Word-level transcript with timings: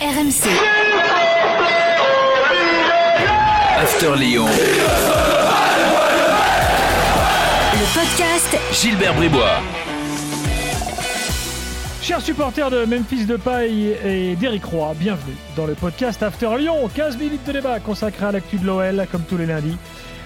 RMC. 0.00 0.48
After 3.76 4.16
Lyon. 4.16 4.46
Le 7.74 7.84
podcast 7.94 8.56
Gilbert 8.72 9.12
Bribois. 9.12 9.60
Chers 12.00 12.22
supporters 12.22 12.70
de 12.70 12.86
Memphis 12.86 13.26
de 13.26 13.36
Paille 13.36 13.94
et 14.02 14.36
d'Éric 14.36 14.64
Roy, 14.64 14.94
bienvenue 14.98 15.36
dans 15.54 15.66
le 15.66 15.74
podcast 15.74 16.22
After 16.22 16.56
Lyon. 16.58 16.88
15 16.94 17.18
minutes 17.18 17.46
de 17.46 17.52
débat 17.52 17.78
consacré 17.78 18.24
à 18.24 18.32
l'actu 18.32 18.56
de 18.56 18.64
l'OL, 18.64 19.06
comme 19.12 19.24
tous 19.24 19.36
les 19.36 19.44
lundis. 19.44 19.76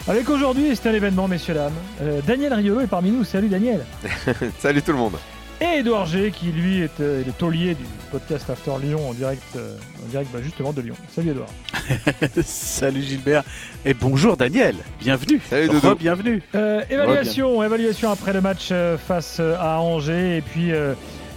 Avec 0.07 0.31
aujourd'hui, 0.31 0.77
c'est 0.77 0.89
un 0.89 0.95
événement, 0.95 1.27
messieurs, 1.27 1.55
dames, 1.55 1.73
euh, 2.01 2.21
Daniel 2.25 2.55
Riolo 2.55 2.83
est 2.83 2.87
parmi 2.87 3.11
nous. 3.11 3.25
Salut 3.25 3.49
Daniel. 3.49 3.85
Salut 4.61 4.83
tout 4.83 4.93
le 4.93 4.99
monde. 4.99 5.17
Et 5.65 5.79
Edouard 5.79 6.05
G, 6.05 6.31
qui 6.31 6.47
lui 6.47 6.81
est 6.81 7.01
euh, 7.01 7.23
le 7.25 7.33
taulier 7.33 7.75
du 7.75 7.85
podcast 8.11 8.51
After 8.51 8.73
Lyon 8.83 9.09
en 9.09 9.15
direct, 9.15 9.43
euh, 9.57 9.77
en 10.05 10.09
direct 10.11 10.31
bah, 10.31 10.41
justement 10.43 10.75
de 10.75 10.83
Lyon. 10.83 10.95
Salut 11.09 11.31
Edouard. 11.31 11.49
Salut 12.45 13.03
Gilbert 13.03 13.45
et 13.85 13.95
bonjour 13.95 14.37
Daniel, 14.37 14.77
bienvenue. 15.01 15.41
Salut 15.49 15.69
Dodo. 15.69 15.95
bienvenue. 15.95 16.43
Euh, 16.55 16.83
évaluation, 16.91 17.63
évaluation 17.63 18.11
après 18.11 18.35
le 18.35 18.43
match 18.43 18.69
euh, 18.73 18.99
face 18.99 19.41
à 19.41 19.81
Angers 19.81 20.37
et 20.37 20.41
puis 20.43 20.71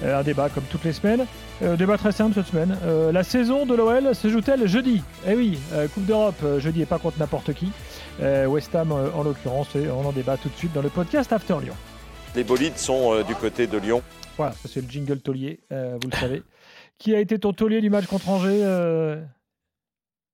un 0.04 0.24
débat 0.24 0.50
comme 0.50 0.66
toutes 0.70 0.84
les 0.84 0.94
semaines. 0.94 1.26
Euh, 1.64 1.76
débat 1.76 1.98
très 1.98 2.12
simple 2.12 2.36
cette 2.36 2.48
semaine. 2.48 2.78
Euh, 2.86 3.12
la 3.12 3.24
saison 3.24 3.66
de 3.66 3.74
l'OL 3.74 4.14
se 4.14 4.30
joue-t-elle 4.30 4.68
jeudi? 4.68 5.02
Eh 5.28 5.36
oui, 5.36 5.58
euh, 5.74 5.88
Coupe 5.88 6.06
d'Europe 6.06 6.36
euh, 6.44 6.60
jeudi 6.60 6.84
et 6.84 6.86
pas 6.86 7.00
contre 7.00 7.18
n'importe 7.20 7.54
qui. 7.54 7.72
Euh, 8.22 8.46
West 8.46 8.76
Ham 8.76 8.92
euh, 8.92 9.10
en 9.16 9.24
l'occurrence 9.24 9.76
et 9.76 9.90
on 9.90 10.08
en 10.08 10.12
débat 10.12 10.38
tout 10.38 10.50
de 10.50 10.56
suite 10.56 10.74
dans 10.74 10.82
le 10.84 10.90
podcast 10.90 11.34
After 11.34 11.56
Lyon. 11.62 11.74
Les 12.38 12.44
bolides 12.44 12.78
sont 12.78 13.16
euh, 13.16 13.24
du 13.24 13.34
côté 13.34 13.66
de 13.66 13.80
Lyon. 13.80 14.04
Voilà, 14.38 14.54
c'est 14.64 14.82
le 14.82 14.88
jingle 14.88 15.20
taulier, 15.22 15.60
euh, 15.72 15.98
vous 16.00 16.08
le 16.12 16.16
savez. 16.16 16.44
Qui 17.00 17.16
a 17.16 17.20
été 17.20 17.40
ton 17.40 17.52
taulier 17.52 17.82
du 17.82 17.90
match 17.90 18.06
contre 18.06 18.30
Angers 18.30 18.62
euh, 18.62 19.20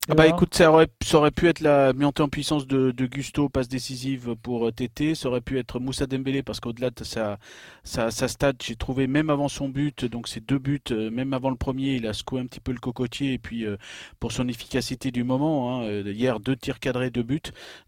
Ah 0.09 0.16
bah 0.16 0.27
écoute, 0.27 0.53
ça 0.53 0.70
aurait, 0.70 0.89
ça 1.02 1.17
aurait 1.17 1.32
pu 1.32 1.48
être 1.48 1.62
la 1.62 1.93
montée 1.93 2.21
en 2.23 2.27
puissance 2.27 2.68
de, 2.68 2.91
de 2.91 3.05
Gusto, 3.05 3.48
passe 3.48 3.70
décisive 3.70 4.35
pour 4.43 4.68
euh, 4.68 4.71
TT, 4.73 5.15
ça 5.15 5.29
aurait 5.29 5.40
pu 5.40 5.57
être 5.57 5.79
Moussa 5.79 6.05
Dembélé 6.07 6.43
parce 6.43 6.60
qu'au-delà 6.60 6.90
de 6.90 7.05
sa, 7.05 7.40
sa, 7.85 8.12
sa 8.12 8.27
stat, 8.27 8.51
j'ai 8.62 8.76
trouvé 8.76 9.07
même 9.07 9.29
avant 9.29 9.48
son 9.48 9.70
but, 9.70 10.04
donc 10.04 10.27
ses 10.27 10.41
deux 10.41 10.60
buts, 10.60 10.82
euh, 10.91 11.10
même 11.10 11.32
avant 11.32 11.49
le 11.49 11.55
premier, 11.55 11.95
il 11.95 12.05
a 12.05 12.12
secoué 12.12 12.41
un 12.41 12.45
petit 12.48 12.60
peu 12.60 12.73
le 12.73 12.79
cocotier 12.79 13.32
et 13.32 13.37
puis 13.40 13.65
euh, 13.65 13.77
pour 14.20 14.34
son 14.34 14.49
efficacité 14.49 15.10
du 15.10 15.23
moment, 15.23 15.79
hein, 15.79 15.85
euh, 15.85 16.04
hier 16.13 16.41
deux 16.41 16.57
tirs 16.57 16.82
cadrés, 16.82 17.10
deux 17.10 17.23
buts, 17.23 17.40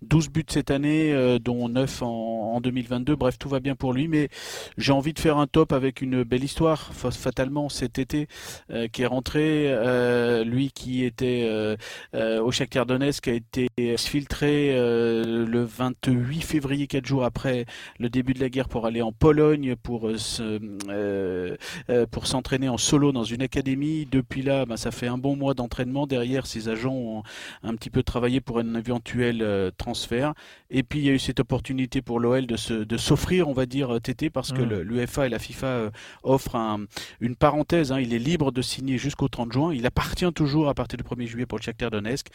12 0.01 0.29
buts 0.29 0.45
cette 0.47 0.71
année, 0.71 1.11
euh, 1.11 1.37
dont 1.37 1.67
9 1.67 2.01
en, 2.01 2.53
en 2.55 2.61
2022, 2.61 3.17
bref 3.17 3.37
tout 3.37 3.49
va 3.49 3.59
bien 3.59 3.75
pour 3.75 3.91
lui, 3.91 4.07
mais 4.07 4.29
j'ai 4.77 4.93
envie 4.93 5.11
de 5.11 5.19
faire 5.19 5.37
un 5.37 5.47
top 5.47 5.73
avec 5.73 6.01
une 6.01 6.23
belle 6.23 6.45
histoire, 6.45 6.93
fa- 6.93 7.11
fatalement 7.11 7.67
cet 7.67 7.99
été, 7.99 8.29
euh, 8.71 8.87
qui 8.87 9.01
est 9.01 9.05
rentré, 9.05 9.65
euh, 9.67 10.45
lui 10.45 10.71
qui 10.71 11.03
était... 11.03 11.75
euh, 12.13 12.41
au 12.41 12.51
Shakhtar 12.51 12.85
Donetsk 12.85 13.27
a 13.27 13.33
été 13.33 13.67
filtré 13.97 14.71
euh, 14.77 15.45
le 15.45 15.63
28 15.63 16.41
février, 16.41 16.87
quatre 16.87 17.05
jours 17.05 17.23
après 17.23 17.65
le 17.99 18.09
début 18.09 18.33
de 18.33 18.39
la 18.39 18.49
guerre, 18.49 18.67
pour 18.69 18.85
aller 18.85 19.01
en 19.01 19.11
Pologne 19.11 19.75
pour 19.75 20.07
euh, 20.09 20.17
se- 20.17 22.05
pour 22.11 22.27
s'entraîner 22.27 22.69
en 22.69 22.77
solo 22.77 23.11
dans 23.11 23.23
une 23.23 23.41
académie. 23.41 24.07
Depuis 24.09 24.41
là, 24.41 24.65
ben, 24.65 24.77
ça 24.77 24.91
fait 24.91 25.07
un 25.07 25.17
bon 25.17 25.35
mois 25.35 25.53
d'entraînement. 25.53 26.07
Derrière, 26.07 26.45
ses 26.45 26.69
agents 26.69 26.93
ont 26.93 27.23
un 27.63 27.75
petit 27.75 27.89
peu 27.89 28.03
travaillé 28.03 28.41
pour 28.41 28.59
un 28.59 28.75
éventuel 28.75 29.71
transfert. 29.77 30.33
Et 30.69 30.83
puis 30.83 30.99
il 30.99 31.05
y 31.05 31.09
a 31.09 31.13
eu 31.13 31.19
cette 31.19 31.39
opportunité 31.39 32.01
pour 32.01 32.19
l'OL 32.19 32.45
de 32.47 32.55
se 32.57 32.73
de 32.73 32.97
s'offrir, 32.97 33.47
on 33.47 33.53
va 33.53 33.65
dire, 33.65 33.99
TT, 34.01 34.29
parce 34.29 34.51
que 34.51 34.61
Mm. 34.61 34.69
le- 34.69 34.83
l'UEFA 34.83 35.25
et 35.27 35.29
la 35.29 35.39
FIFA 35.39 35.91
offrent 36.23 36.55
un- 36.55 36.85
une 37.19 37.35
parenthèse. 37.35 37.91
hein. 37.91 37.99
il 37.99 38.13
est 38.13 38.19
libre 38.19 38.51
de 38.51 38.61
signer 38.61 38.97
jusqu'au 38.97 39.27
30 39.27 39.51
juin. 39.51 39.73
Il 39.73 39.85
appartient 39.85 40.31
toujours 40.33 40.69
à 40.69 40.73
partir 40.73 40.97
du 40.97 41.03
1er 41.03 41.25
juillet 41.27 41.45
pour 41.45 41.57
le 41.57 41.63
Shakhtar 41.63 41.91
Donetsk. 41.95 42.27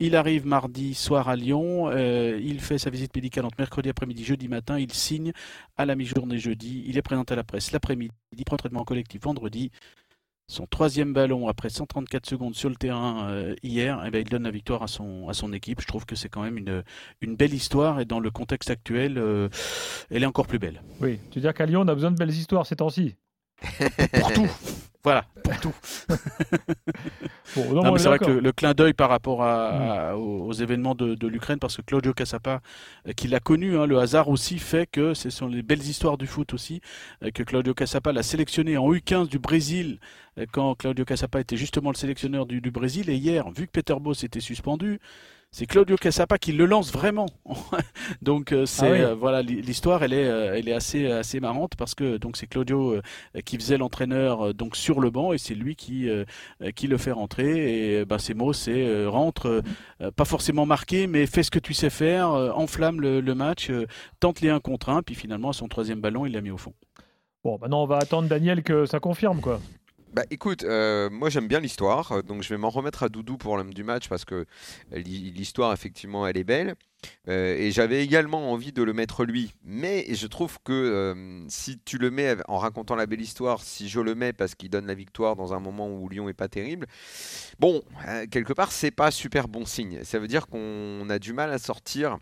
Il 0.00 0.16
arrive 0.16 0.46
mardi 0.46 0.94
soir 0.94 1.28
à 1.28 1.36
Lyon. 1.36 1.88
euh, 1.88 2.38
il 2.42 2.60
fait 2.60 2.78
sa 2.78 2.90
visite 2.90 3.14
médicale 3.14 3.44
entre 3.44 3.56
mercredi 3.58 3.88
après-midi, 3.88 4.24
jeudi 4.24 4.48
matin. 4.48 4.78
Il 4.78 4.92
signe 4.92 5.32
à 5.76 5.86
la 5.86 5.94
mi-journée 5.94 6.38
jeudi. 6.38 6.84
Il 6.86 6.98
est 6.98 7.02
présenté 7.02 7.32
à 7.32 7.36
la 7.36 7.44
presse 7.44 7.72
l'après-midi. 7.72 8.12
Il 8.36 8.44
prend 8.44 8.56
traitement 8.56 8.84
collectif 8.84 9.22
vendredi. 9.22 9.70
Son 10.46 10.66
troisième 10.66 11.14
ballon 11.14 11.48
après 11.48 11.70
134 11.70 12.26
secondes 12.26 12.54
sur 12.54 12.68
le 12.68 12.76
terrain 12.76 13.30
euh, 13.30 13.54
hier, 13.62 14.02
eh 14.04 14.10
ben, 14.10 14.18
il 14.20 14.28
donne 14.28 14.42
la 14.42 14.50
victoire 14.50 14.82
à 14.82 14.88
son, 14.88 15.26
à 15.28 15.32
son 15.32 15.54
équipe. 15.54 15.80
Je 15.80 15.86
trouve 15.86 16.04
que 16.04 16.16
c'est 16.16 16.28
quand 16.28 16.42
même 16.42 16.58
une, 16.58 16.84
une 17.22 17.34
belle 17.34 17.54
histoire 17.54 17.98
et 17.98 18.04
dans 18.04 18.20
le 18.20 18.30
contexte 18.30 18.68
actuel, 18.68 19.16
euh, 19.16 19.48
elle 20.10 20.22
est 20.22 20.26
encore 20.26 20.46
plus 20.46 20.58
belle. 20.58 20.82
Oui, 21.00 21.18
tu 21.30 21.38
veux 21.38 21.40
dire 21.40 21.54
qu'à 21.54 21.64
Lyon 21.64 21.80
on 21.80 21.88
a 21.88 21.94
besoin 21.94 22.10
de 22.10 22.18
belles 22.18 22.28
histoires 22.30 22.66
ces 22.66 22.76
temps-ci? 22.76 23.16
Pour 24.20 24.32
tout. 24.34 24.50
Voilà, 25.02 25.26
pour 25.42 25.60
tout. 25.60 25.74
Bon, 27.82 27.96
c'est 27.98 28.08
vrai 28.08 28.18
que 28.18 28.30
le, 28.30 28.40
le 28.40 28.52
clin 28.52 28.74
d'œil 28.74 28.94
par 28.94 29.08
rapport 29.10 29.42
à, 29.42 30.10
à- 30.10 30.16
aux, 30.16 30.46
aux 30.46 30.52
événements 30.52 30.94
de, 30.94 31.14
de 31.14 31.26
l'Ukraine, 31.28 31.58
parce 31.58 31.76
que 31.76 31.82
Claudio 31.82 32.12
Cassapa, 32.12 32.60
euh, 33.08 33.12
qui 33.12 33.28
l'a 33.28 33.40
connu, 33.40 33.76
hein, 33.78 33.86
le 33.86 33.98
hasard 33.98 34.28
aussi 34.28 34.58
fait 34.58 34.86
que 34.90 35.14
ce 35.14 35.30
sont 35.30 35.46
les 35.48 35.62
belles 35.62 35.82
histoires 35.82 36.18
du 36.18 36.26
foot 36.26 36.54
aussi, 36.54 36.80
euh, 37.22 37.30
que 37.30 37.42
Claudio 37.42 37.74
Cassapa 37.74 38.12
l'a 38.12 38.22
sélectionné 38.22 38.76
en 38.76 38.90
U15 38.92 39.28
du 39.28 39.38
Brésil, 39.38 39.98
euh, 40.38 40.46
quand 40.52 40.74
Claudio 40.74 41.04
Cassapa 41.04 41.40
était 41.40 41.56
justement 41.56 41.90
le 41.90 41.96
sélectionneur 41.96 42.46
du, 42.46 42.60
du 42.60 42.70
Brésil. 42.70 43.10
Et 43.10 43.16
hier, 43.16 43.50
vu 43.50 43.66
que 43.66 43.72
Peter 43.72 43.94
Bosz 44.00 44.24
était 44.24 44.40
suspendu, 44.40 44.98
c'est 45.56 45.66
Claudio 45.66 45.96
Cassapa 45.96 46.36
qui 46.36 46.50
le 46.50 46.66
lance 46.66 46.92
vraiment. 46.92 47.26
donc 48.22 48.50
euh, 48.50 48.66
c'est 48.66 48.86
Ah 48.86 48.90
oui. 48.90 49.00
euh, 49.02 49.14
voilà 49.14 49.40
l'histoire, 49.40 50.02
elle 50.02 50.12
est 50.12 50.26
euh, 50.26 50.56
elle 50.56 50.68
est 50.68 50.72
assez 50.72 51.08
assez 51.08 51.38
marrante 51.38 51.76
parce 51.76 51.94
que 51.94 52.16
donc 52.16 52.36
c'est 52.36 52.48
Claudio 52.48 52.96
qui 53.44 53.56
faisait 53.56 53.78
l'entraîneur 53.78 54.52
donc 54.52 54.74
sur 54.74 54.98
le 54.98 55.10
banc 55.10 55.32
et 55.32 55.38
c'est 55.38 55.54
lui 55.54 55.76
qui 55.76 56.08
qui 56.74 56.88
le 56.88 56.98
fait 56.98 57.12
rentrer 57.12 57.98
et 57.98 58.04
ben 58.04 58.18
ses 58.18 58.34
mots 58.34 58.52
c'est 58.52 59.06
rentre 59.06 59.62
pas 60.16 60.24
forcément 60.24 60.66
marqué 60.66 61.06
mais 61.06 61.26
fais 61.26 61.44
ce 61.44 61.52
que 61.52 61.60
tu 61.60 61.72
sais 61.72 61.90
faire 61.90 62.30
enflamme 62.30 63.00
le, 63.00 63.20
le 63.20 63.34
match 63.36 63.70
tente 64.18 64.40
les 64.40 64.50
un 64.50 64.58
contre 64.58 64.88
un 64.88 65.02
puis 65.02 65.14
finalement 65.14 65.50
à 65.50 65.52
son 65.52 65.68
troisième 65.68 66.00
ballon 66.00 66.26
il 66.26 66.32
l'a 66.32 66.40
mis 66.40 66.50
au 66.50 66.58
fond 66.58 66.74
Bon, 67.44 67.58
maintenant 67.60 67.82
on 67.82 67.86
va 67.86 67.98
attendre 67.98 68.26
Daniel 68.26 68.62
que 68.62 68.86
ça 68.86 69.00
confirme 69.00 69.40
quoi. 69.40 69.60
Bah 70.14 70.22
écoute, 70.30 70.62
euh, 70.62 71.10
moi 71.10 71.28
j'aime 71.28 71.48
bien 71.48 71.58
l'histoire, 71.58 72.12
euh, 72.12 72.22
donc 72.22 72.42
je 72.44 72.48
vais 72.48 72.56
m'en 72.56 72.70
remettre 72.70 73.02
à 73.02 73.08
Doudou 73.08 73.36
pour 73.36 73.56
l'homme 73.56 73.74
du 73.74 73.82
match 73.82 74.08
parce 74.08 74.24
que 74.24 74.46
l'hi- 74.92 75.32
l'histoire 75.32 75.72
effectivement 75.72 76.24
elle 76.24 76.36
est 76.36 76.44
belle. 76.44 76.76
Euh, 77.28 77.56
et 77.56 77.72
j'avais 77.72 78.02
également 78.04 78.52
envie 78.52 78.72
de 78.72 78.82
le 78.84 78.92
mettre 78.92 79.24
lui, 79.24 79.52
mais 79.64 80.06
je 80.14 80.26
trouve 80.28 80.58
que 80.64 81.44
si 81.48 81.80
tu 81.84 81.98
le 81.98 82.10
mets 82.12 82.36
en 82.48 82.58
racontant 82.58 82.94
la 82.94 83.06
belle 83.06 83.20
histoire, 83.20 83.60
si 83.62 83.88
je 83.88 84.00
le 84.00 84.14
mets 84.14 84.32
parce 84.32 84.54
qu'il 84.54 84.70
donne 84.70 84.86
la 84.86 84.94
victoire 84.94 85.34
dans 85.36 85.52
un 85.52 85.60
moment 85.60 85.88
où 85.88 86.08
Lyon 86.08 86.28
est 86.28 86.32
pas 86.32 86.48
terrible, 86.48 86.86
bon, 87.58 87.82
quelque 88.30 88.52
part 88.52 88.70
c'est 88.72 88.92
pas 88.92 89.10
super 89.10 89.48
bon 89.48 89.66
signe. 89.66 90.04
Ça 90.04 90.18
veut 90.20 90.28
dire 90.28 90.46
qu'on 90.46 91.06
a 91.10 91.18
du 91.18 91.32
mal 91.32 91.52
à 91.52 91.58
sortir 91.58 92.18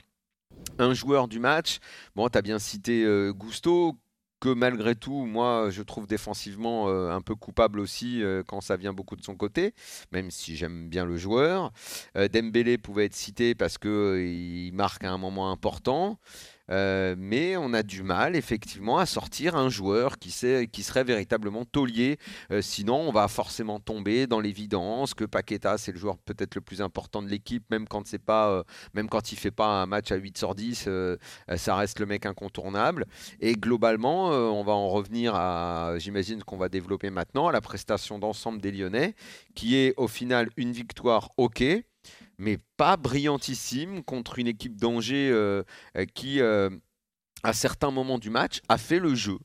un 0.78 0.94
joueur 0.94 1.28
du 1.28 1.38
match. 1.38 1.78
Bon, 2.16 2.28
tu 2.28 2.38
as 2.38 2.42
bien 2.42 2.58
cité 2.58 3.04
euh, 3.04 3.32
Gusto, 3.32 3.96
que 4.42 4.48
malgré 4.48 4.96
tout, 4.96 5.24
moi, 5.24 5.68
je 5.70 5.82
trouve 5.82 6.08
défensivement 6.08 6.88
euh, 6.88 7.10
un 7.10 7.20
peu 7.20 7.36
coupable 7.36 7.78
aussi 7.78 8.24
euh, 8.24 8.42
quand 8.44 8.60
ça 8.60 8.76
vient 8.76 8.92
beaucoup 8.92 9.14
de 9.14 9.22
son 9.22 9.36
côté, 9.36 9.72
même 10.10 10.32
si 10.32 10.56
j'aime 10.56 10.88
bien 10.88 11.04
le 11.04 11.16
joueur. 11.16 11.70
Euh, 12.16 12.26
Dembélé 12.26 12.76
pouvait 12.76 13.04
être 13.04 13.14
cité 13.14 13.54
parce 13.54 13.78
que 13.78 13.88
euh, 13.88 14.76
marque 14.76 15.04
à 15.04 15.12
un 15.12 15.18
moment 15.18 15.52
important. 15.52 16.18
Euh, 16.72 17.14
mais 17.18 17.56
on 17.56 17.72
a 17.74 17.82
du 17.82 18.02
mal 18.02 18.34
effectivement 18.34 18.98
à 18.98 19.06
sortir 19.06 19.54
un 19.56 19.68
joueur 19.68 20.18
qui, 20.18 20.30
sait, 20.30 20.68
qui 20.72 20.82
serait 20.82 21.04
véritablement 21.04 21.64
taulier. 21.64 22.18
Euh, 22.50 22.62
sinon, 22.62 22.96
on 22.96 23.12
va 23.12 23.28
forcément 23.28 23.78
tomber 23.78 24.26
dans 24.26 24.40
l'évidence 24.40 25.14
que 25.14 25.24
Paqueta 25.24 25.76
c'est 25.78 25.92
le 25.92 25.98
joueur 25.98 26.18
peut-être 26.18 26.54
le 26.54 26.60
plus 26.60 26.80
important 26.80 27.22
de 27.22 27.28
l'équipe, 27.28 27.64
même 27.70 27.86
quand 27.86 28.06
c'est 28.06 28.18
pas, 28.18 28.50
euh, 28.50 28.62
même 28.94 29.08
quand 29.08 29.32
il 29.32 29.36
fait 29.36 29.50
pas 29.50 29.66
un 29.66 29.86
match 29.86 30.12
à 30.12 30.16
8 30.16 30.38
sur 30.38 30.54
10, 30.54 30.84
euh, 30.86 31.16
euh, 31.50 31.56
ça 31.56 31.76
reste 31.76 31.98
le 31.98 32.06
mec 32.06 32.26
incontournable. 32.26 33.06
Et 33.40 33.54
globalement, 33.54 34.28
on 34.28 34.64
va 34.64 34.72
en 34.72 34.88
revenir 34.88 35.34
à, 35.34 35.94
j'imagine 35.98 36.42
qu'on 36.42 36.56
va 36.56 36.68
développer 36.68 37.10
maintenant, 37.10 37.48
à 37.48 37.52
la 37.52 37.60
prestation 37.60 38.18
d'ensemble 38.18 38.60
des 38.60 38.72
Lyonnais, 38.72 39.14
qui 39.54 39.76
est 39.76 39.94
au 39.96 40.08
final 40.08 40.48
une 40.56 40.72
victoire 40.72 41.30
ok, 41.36 41.62
mais 42.42 42.58
pas 42.76 42.96
brillantissime 42.96 44.02
contre 44.02 44.40
une 44.40 44.48
équipe 44.48 44.76
d'Angers 44.76 45.30
euh, 45.30 45.62
euh, 45.96 46.04
qui, 46.12 46.40
euh, 46.40 46.70
à 47.44 47.52
certains 47.52 47.92
moments 47.92 48.18
du 48.18 48.30
match, 48.30 48.60
a 48.68 48.78
fait 48.78 48.98
le 48.98 49.14
jeu. 49.14 49.38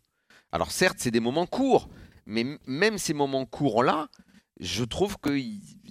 Alors 0.52 0.72
certes, 0.72 0.98
c'est 1.00 1.12
des 1.12 1.20
moments 1.20 1.46
courts, 1.46 1.90
mais 2.26 2.58
même 2.66 2.98
ces 2.98 3.14
moments 3.14 3.46
courts-là, 3.46 4.10
je 4.60 4.84
trouve 4.84 5.18
que 5.18 5.38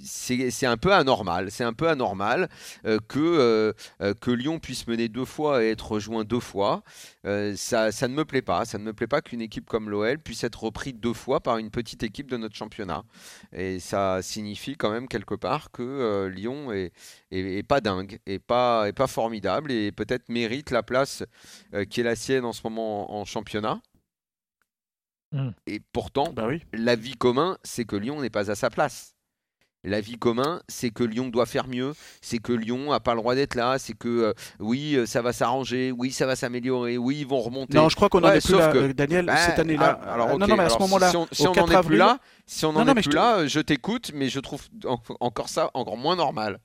c'est 0.07 0.67
un 0.67 0.77
peu 0.77 0.93
anormal. 0.93 1.51
C'est 1.51 1.65
un 1.65 1.73
peu 1.73 1.89
anormal 1.89 2.49
euh, 2.85 2.99
que, 3.09 3.19
euh, 3.19 3.73
euh, 4.01 4.15
que 4.15 4.31
Lyon 4.31 4.59
puisse 4.59 4.87
mener 4.87 5.09
deux 5.09 5.25
fois 5.25 5.65
et 5.65 5.71
être 5.71 5.93
rejoint 5.93 6.25
deux 6.25 6.41
fois. 6.41 6.83
Ça, 7.25 7.91
ne 7.91 8.15
me 8.15 8.25
plaît 8.25 8.43
pas. 8.43 8.65
Ça 8.65 8.79
ne 8.79 8.85
me 8.85 8.93
plaît 8.93 9.07
pas 9.07 9.21
qu'une 9.21 9.41
équipe 9.41 9.67
comme 9.67 9.91
l'OL 9.91 10.19
puisse 10.19 10.45
être 10.45 10.63
reprise 10.63 10.95
deux 10.95 11.13
fois 11.13 11.41
par 11.41 11.59
une 11.59 11.71
petite 11.71 12.03
équipe 12.03 12.31
de 12.31 12.37
notre 12.37 12.55
championnat. 12.55 13.03
Et 13.53 13.81
ça 13.81 14.23
signifie 14.23 14.77
quand 14.77 14.91
même 14.91 15.09
quelque 15.09 15.35
part 15.35 15.71
que 15.71 16.27
Lyon 16.33 16.73
est, 16.73 17.63
pas 17.67 17.81
dingue, 17.81 18.19
est 18.27 18.39
pas, 18.39 18.93
formidable 19.07 19.73
et 19.73 19.93
peut-être 19.93 20.29
mérite 20.29 20.71
la 20.71 20.83
place 20.83 21.25
qui 21.91 22.01
est 22.01 22.05
la 22.05 22.17
sienne 22.17 22.45
en 22.45 22.53
ce 22.53 22.61
moment 22.65 23.17
en, 23.17 23.21
en 23.21 23.25
championnat. 23.25 23.81
Mm. 25.37 25.51
Et 25.67 25.81
pourtant, 25.93 26.33
bah 26.33 26.47
oui 26.49 26.63
l'avis 26.73 27.15
commun, 27.17 27.59
c'est 27.63 27.85
que 27.85 27.97
Lyon 27.97 28.21
n'est 28.23 28.31
pas 28.31 28.51
à 28.51 28.55
sa 28.55 28.71
place. 28.71 29.13
l'avis 29.85 30.19
commun, 30.19 30.61
c'est 30.69 30.91
que 30.91 31.05
Lyon 31.05 31.29
doit 31.29 31.47
faire 31.47 31.69
mieux, 31.69 31.93
c'est 32.21 32.39
que 32.39 32.53
Lyon 32.53 32.91
a 32.93 32.99
pas 32.99 33.15
le 33.15 33.21
droit 33.21 33.37
d'être 33.37 33.55
là, 33.55 33.79
c'est 33.79 33.93
que 33.93 34.09
euh, 34.09 34.33
oui, 34.59 34.95
euh, 34.97 35.07
ça 35.07 35.23
va 35.23 35.33
s'arranger, 35.33 35.93
oui, 35.93 36.11
ça 36.11 36.27
va 36.27 36.35
s'améliorer, 36.35 36.99
oui, 36.99 37.19
ils 37.21 37.27
vont 37.27 37.41
remonter. 37.41 37.77
Non, 37.77 37.89
je 37.89 37.95
crois 37.95 38.09
qu'on 38.09 38.19
en 38.25 38.29
Ouais, 38.29 38.39
est 38.39 38.45
plus 38.45 38.57
là, 38.59 38.73
que- 38.73 38.79
euh, 38.79 38.93
Daniel, 38.93 39.27
Bah, 39.27 39.37
cette 39.37 39.61
année-là. 39.61 39.91
alors- 40.01 40.13
alors, 40.15 40.29
Euh, 40.31 40.33
ok, 40.33 40.39
non, 40.41 40.47
non, 40.49 40.57
mais 40.57 40.65
à 40.65 40.71
ce 40.71 40.79
moment-là, 40.81 41.11
si 41.11 41.17
on, 41.17 41.29
si 41.31 41.47
au 41.47 41.51
on 41.51 41.53
4 41.53 41.69
en 41.69 41.71
est 41.71 41.75
avril, 41.77 41.89
plus 41.91 41.99
là, 41.99 42.19
si 42.47 42.65
on 42.65 42.73
Non, 42.73 42.81
en 42.81 42.85
non, 42.87 42.93
est 42.95 42.97
je 42.97 43.01
plus 43.03 43.11
te- 43.11 43.15
là, 43.17 43.47
je 43.47 43.61
t'écoute, 43.61 44.11
mais 44.13 44.29
je 44.29 44.41
trouve 44.41 44.63
en- 44.87 44.99
encore 45.21 45.49
ça 45.49 45.71
encore 45.75 45.97
moins 45.97 46.17
normal. 46.17 46.59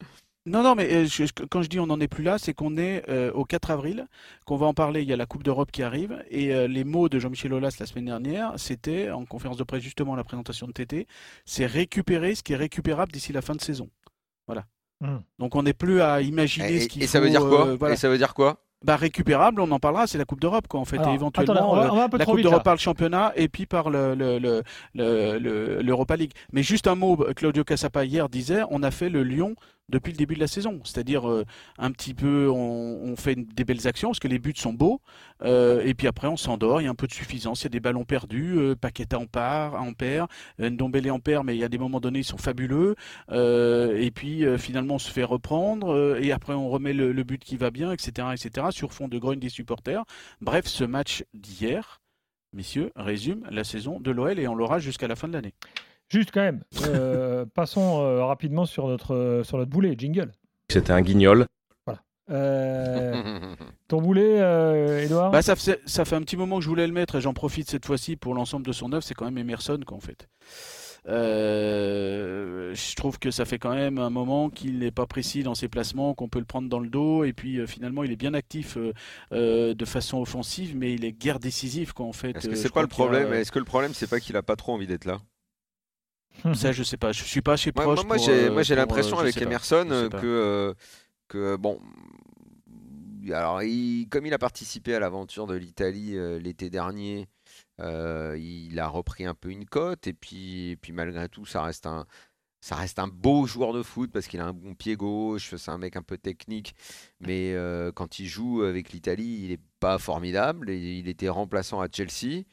Non, 0.48 0.64
non, 0.64 0.74
mais 0.74 0.92
euh, 0.92 1.06
je- 1.06 1.26
je- 1.26 1.46
quand 1.50 1.62
je 1.62 1.70
dis 1.70 1.80
on 1.80 1.86
n'en 1.86 2.00
est 2.00 2.08
plus 2.08 2.24
là, 2.24 2.38
c'est 2.40 2.54
qu'on 2.56 2.76
est 2.76 3.04
euh, 3.10 3.32
au 3.34 3.46
4 3.46 3.70
avril, 3.70 4.08
qu'on 4.46 4.56
va 4.58 4.66
en 4.66 4.74
parler. 4.74 5.04
Il 5.04 5.08
y 5.08 5.14
a 5.14 5.16
la 5.16 5.28
Coupe 5.28 5.44
d'Europe 5.44 5.72
qui 5.72 5.84
arrive. 5.84 6.24
Et 6.32 6.52
euh, 6.54 6.68
les 6.68 6.84
mots 6.84 7.10
de 7.10 7.20
Jean-Michel 7.20 7.54
Aulas 7.54 7.76
la 7.80 7.86
semaine 7.86 8.06
dernière, 8.06 8.54
c'était, 8.58 9.12
en 9.12 9.24
conférence 9.26 9.58
de 9.58 9.64
presse 9.64 9.84
justement, 9.84 10.16
la 10.16 10.24
présentation 10.24 10.66
de 10.66 10.72
TT, 10.72 11.06
c'est 11.46 11.68
récupérer 11.68 12.34
ce 12.34 12.42
qui 12.42 12.54
est 12.54 12.58
récupérable 12.58 13.12
d'ici 13.12 13.32
la 13.34 13.44
fin 13.44 13.54
de 13.54 13.62
saison. 13.62 13.90
Voilà. 14.48 14.66
Hmm. 15.00 15.20
Donc 15.38 15.56
on 15.56 15.62
n'est 15.64 15.74
plus 15.74 16.02
à 16.02 16.22
imaginer 16.22 16.74
Et, 16.76 16.80
ce 16.82 16.88
qu'il 16.88 17.04
et 17.04 17.06
faut. 17.06 17.12
ça 17.12 17.20
veut 17.20 17.30
dire 17.30 17.42
quoi? 17.42 17.68
euh, 17.68 17.76
voilà. 17.78 17.94
Et 17.94 17.98
ça 17.98 18.10
veut 18.10 18.18
dire 18.18 18.34
quoi? 18.34 18.64
Bah, 18.84 18.96
récupérable, 18.96 19.62
on 19.62 19.70
en 19.70 19.78
parlera, 19.80 20.08
c'est 20.08 20.18
la 20.18 20.26
Coupe 20.26 20.40
d'Europe, 20.42 20.68
quoi, 20.68 20.80
en 20.80 20.86
fait. 20.86 20.98
Alors, 20.98 21.12
et 21.12 21.14
éventuellement, 21.14 21.54
attendez, 21.54 21.70
on 21.72 21.76
va, 21.76 21.94
on 21.94 21.96
va 21.98 22.04
un 22.06 22.10
peu 22.10 22.18
la 22.18 22.26
Coupe 22.26 22.42
d'Europe 22.42 22.64
par 22.64 22.74
le 22.74 22.80
championnat 22.80 23.32
et 23.36 23.48
puis 23.48 23.68
par 23.68 23.92
le, 23.92 24.16
le, 24.16 24.40
le, 24.40 24.64
le- 24.96 25.38
le- 25.38 25.82
l'Europa 25.84 26.16
League. 26.16 26.32
Mais 26.52 26.64
juste 26.64 26.88
un 26.88 26.96
mot, 26.96 27.16
Claudio 27.36 27.64
Cassapa 27.64 28.06
hier 28.06 28.28
disait, 28.28 28.62
on 28.72 28.82
a 28.82 28.90
fait 28.90 29.10
le 29.10 29.22
Lyon 29.22 29.56
depuis 29.92 30.12
le 30.12 30.18
début 30.18 30.36
de 30.36 30.40
la 30.40 30.48
saison. 30.48 30.80
C'est-à-dire 30.84 31.30
euh, 31.30 31.46
un 31.78 31.92
petit 31.92 32.14
peu, 32.14 32.50
on, 32.50 33.16
fait 33.16 33.36
des 33.36 33.66
belles 33.66 33.88
actions 33.88 34.10
parce 34.10 34.20
que 34.20 34.28
les 34.28 34.40
buts 34.40 34.54
sont 34.56 34.74
beaux. 34.74 35.02
euh, 35.44 35.84
et 35.86 35.94
puis 35.94 36.08
après, 36.08 36.28
on 36.28 36.38
s'endort. 36.38 36.82
Il 36.82 36.86
y 36.86 36.88
a 36.88 36.90
un 36.90 36.96
peu 36.96 37.08
de 37.08 37.14
suffisance. 37.14 37.62
Il 37.62 37.66
y 37.66 37.68
a 37.68 37.70
des 37.70 37.80
ballons 37.80 38.06
perdus. 38.06 38.58
Euh, 38.58 38.76
Paqueta 38.76 39.20
en 39.20 39.28
part, 39.28 39.76
en 39.76 39.94
perd. 39.94 40.30
Ndombele 40.60 41.12
en 41.12 41.20
perd, 41.20 41.46
mais 41.46 41.56
il 41.56 41.60
y 41.60 41.64
a 41.64 41.70
des 41.70 41.78
moments 41.78 42.00
donnés, 42.00 42.20
ils 42.20 42.24
sont 42.24 42.38
fabuleux. 42.38 42.96
Euh, 43.32 43.98
et 43.98 44.12
puis 44.12 44.46
finalement, 44.58 44.96
on 44.96 45.00
se 45.00 45.12
fait 45.12 45.24
reprendre. 45.24 46.18
et 46.22 46.32
après, 46.32 46.54
on 46.54 46.70
remet 46.70 46.94
le, 46.94 47.12
le 47.12 47.24
but 47.24 47.44
qui 47.44 47.58
va 47.58 47.72
bien, 47.72 47.92
etc., 47.92 48.30
etc. 48.34 48.68
Sur 48.72 48.94
fond 48.94 49.08
de 49.08 49.18
grogne 49.18 49.40
des 49.40 49.50
supporters. 49.50 50.04
Bref, 50.42 50.66
ce 50.68 50.84
match 50.84 51.24
d'hier, 51.34 52.02
messieurs, 52.54 52.92
résume 52.96 53.46
la 53.50 53.64
saison 53.64 54.00
de 54.00 54.12
l'OL 54.12 54.40
et 54.40 54.48
on 54.48 54.56
l'aura 54.56 54.80
jusqu'à 54.80 55.08
la 55.08 55.16
fin 55.16 55.28
de 55.28 55.34
l'année. 55.34 55.54
Juste 56.12 56.31
quand 56.34 56.42
même, 56.42 56.62
euh, 56.84 57.46
passons 57.56 58.02
euh, 58.02 58.25
rapidement 58.25 58.66
sur 58.66 58.88
notre, 58.88 59.16
euh, 59.16 59.44
sur 59.44 59.58
notre 59.58 59.72
boulet, 59.72 59.96
jingle. 59.98 60.31
C'était 60.69 60.92
un 60.94 61.02
guignol. 61.02 61.46
Euh, 62.30 63.56
ton 63.90 64.02
boulet, 64.02 64.40
euh, 64.40 65.04
Edouard 65.04 65.31
Bah, 65.31 65.42
ça, 65.42 65.56
fait, 65.58 65.81
ça 65.86 66.06
fait 66.06 66.16
un 66.16 66.22
petit 66.22 66.38
moment 66.38 66.58
que 66.60 66.63
je 66.63 66.69
voulais 66.69 66.88
le 66.88 66.94
mettre 66.94 67.16
et 67.16 67.22
j'en 67.22 67.34
profite 67.34 67.69
cette 67.69 67.86
fois-ci 67.86 68.16
pour 68.16 68.34
l'ensemble 68.36 68.66
de 68.66 68.72
son 68.72 68.94
œuvre. 68.94 69.04
C'est 69.04 69.16
quand 69.16 69.25
même 69.25 69.38
Emerson, 69.38 69.80
quoi, 69.86 69.98
en 69.98 70.02
fait. 70.02 70.30
Euh, 71.10 72.74
je 72.74 72.96
trouve 72.96 73.19
que 73.19 73.31
ça 73.31 73.44
fait 73.46 73.57
quand 73.60 73.74
même 73.74 73.98
un 73.98 74.10
moment 74.10 74.50
qu'il 74.50 74.80
n'est 74.80 74.92
pas 74.92 75.07
précis 75.07 75.44
dans 75.44 75.56
ses 75.56 75.68
placements, 75.68 76.14
qu'on 76.14 76.30
peut 76.30 76.40
le 76.40 76.46
prendre 76.46 76.69
dans 76.69 76.80
le 76.80 76.90
dos. 76.90 77.24
Et 77.24 77.34
puis 77.34 77.60
euh, 77.60 77.66
finalement, 77.68 78.04
il 78.04 78.12
est 78.12 78.16
bien 78.18 78.34
actif 78.34 78.78
euh, 78.78 78.94
euh, 79.34 79.74
de 79.74 79.86
façon 79.86 80.19
offensive, 80.22 80.75
mais 80.78 80.94
il 80.94 81.04
est 81.04 81.12
guère 81.12 81.40
décisif, 81.40 81.92
quoi, 81.94 82.06
en 82.06 82.14
fait. 82.14 82.38
Est-ce 82.38 82.48
que 82.48 82.54
Euh, 82.54 82.56
c'est 82.56 82.72
pas 82.74 82.81
le 82.81 82.86
a- 82.86 82.90
problème 82.90 83.34
Est-ce 83.34 83.52
que 83.52 83.60
le 83.60 83.66
problème 83.66 83.94
c'est 83.94 84.10
pas 84.10 84.19
qu'il 84.19 84.38
a 84.38 84.44
pas 84.44 84.56
trop 84.56 84.74
envie 84.74 84.88
d'être 84.88 85.06
là? 85.06 85.18
Ça, 86.56 86.72
je 86.72 86.83
sais 86.83 86.98
pas. 86.98 87.12
Je 87.12 87.24
suis 87.24 87.42
pas 87.42 87.56
proche. 87.74 88.04
moi, 88.06 88.18
j'ai 88.18 88.45
euh, 88.48 88.51
moi, 88.51 88.63
j'ai 88.63 88.74
pour, 88.75 88.81
l'impression 88.81 89.18
euh, 89.18 89.22
avec. 89.22 89.38
Emerson 89.38 89.88
euh, 89.92 90.10
pas. 90.10 90.19
que 90.19 90.25
euh, 90.28 90.74
que 91.28 91.56
bon 91.56 91.80
alors 93.31 93.62
il- 93.62 94.07
comme 94.10 94.25
il 94.25 94.33
a 94.33 94.39
participé 94.39 94.95
à 94.95 95.00
l'aventure 95.00 95.45
de 95.48 95.56
l'Italie 95.56 96.18
euh, 96.18 96.39
l'été 96.39 96.69
dernier 96.69 97.28
euh, 97.80 98.36
il 98.39 98.80
a 98.80 98.88
repris 98.88 99.25
un 99.25 99.36
peu 99.36 99.50
une 99.50 99.66
cote 99.66 100.07
et 100.07 100.13
puis 100.13 100.72
et 100.72 100.75
puis 100.75 100.92
malgré 100.92 101.30
tout 101.30 101.45
ça 101.45 101.62
reste 101.62 101.86
un 101.86 102.06
ça 102.63 102.75
reste 102.75 103.00
un 103.00 103.07
beau 103.07 103.45
joueur 103.48 103.74
de 103.74 103.81
foot 103.83 104.12
parce 104.12 104.28
qu'il 104.28 104.39
a 104.39 104.45
un 104.45 104.54
bon 104.54 104.75
pied 104.75 104.95
gauche, 104.95 105.56
c'est 105.56 105.72
un 105.72 105.80
mec 105.80 105.95
un 105.95 106.04
peu 106.04 106.19
technique, 106.19 106.75
mais 107.19 107.54
euh, 107.56 107.92
quand 107.92 108.19
il 108.19 108.28
joue 108.28 108.62
avec 108.62 108.92
l'Italie, 108.92 109.39
il 109.45 109.50
n'est 109.50 109.60
pas 109.80 109.98
formidable. 109.98 110.69
et 110.69 110.78
il 111.00 111.07
était 111.07 111.28
remplaçant 111.30 111.81
à 111.81 111.88
Chelsea. 111.92 112.44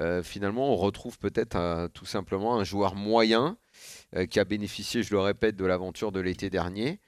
Euh, 0.00 0.22
finalement, 0.22 0.72
on 0.72 0.76
retrouve 0.76 1.18
peut-être 1.18 1.88
tout 1.94 2.06
simplement 2.06 2.58
un 2.58 2.64
joueur 2.64 2.94
moyen 2.94 3.56
euh, 4.14 4.26
qui 4.26 4.38
a 4.40 4.44
bénéficié, 4.44 5.02
je 5.02 5.12
le 5.12 5.20
répète, 5.20 5.56
de 5.56 5.64
l'aventure 5.64 6.12
de 6.12 6.20
l'été 6.20 6.50
dernier. 6.50 7.00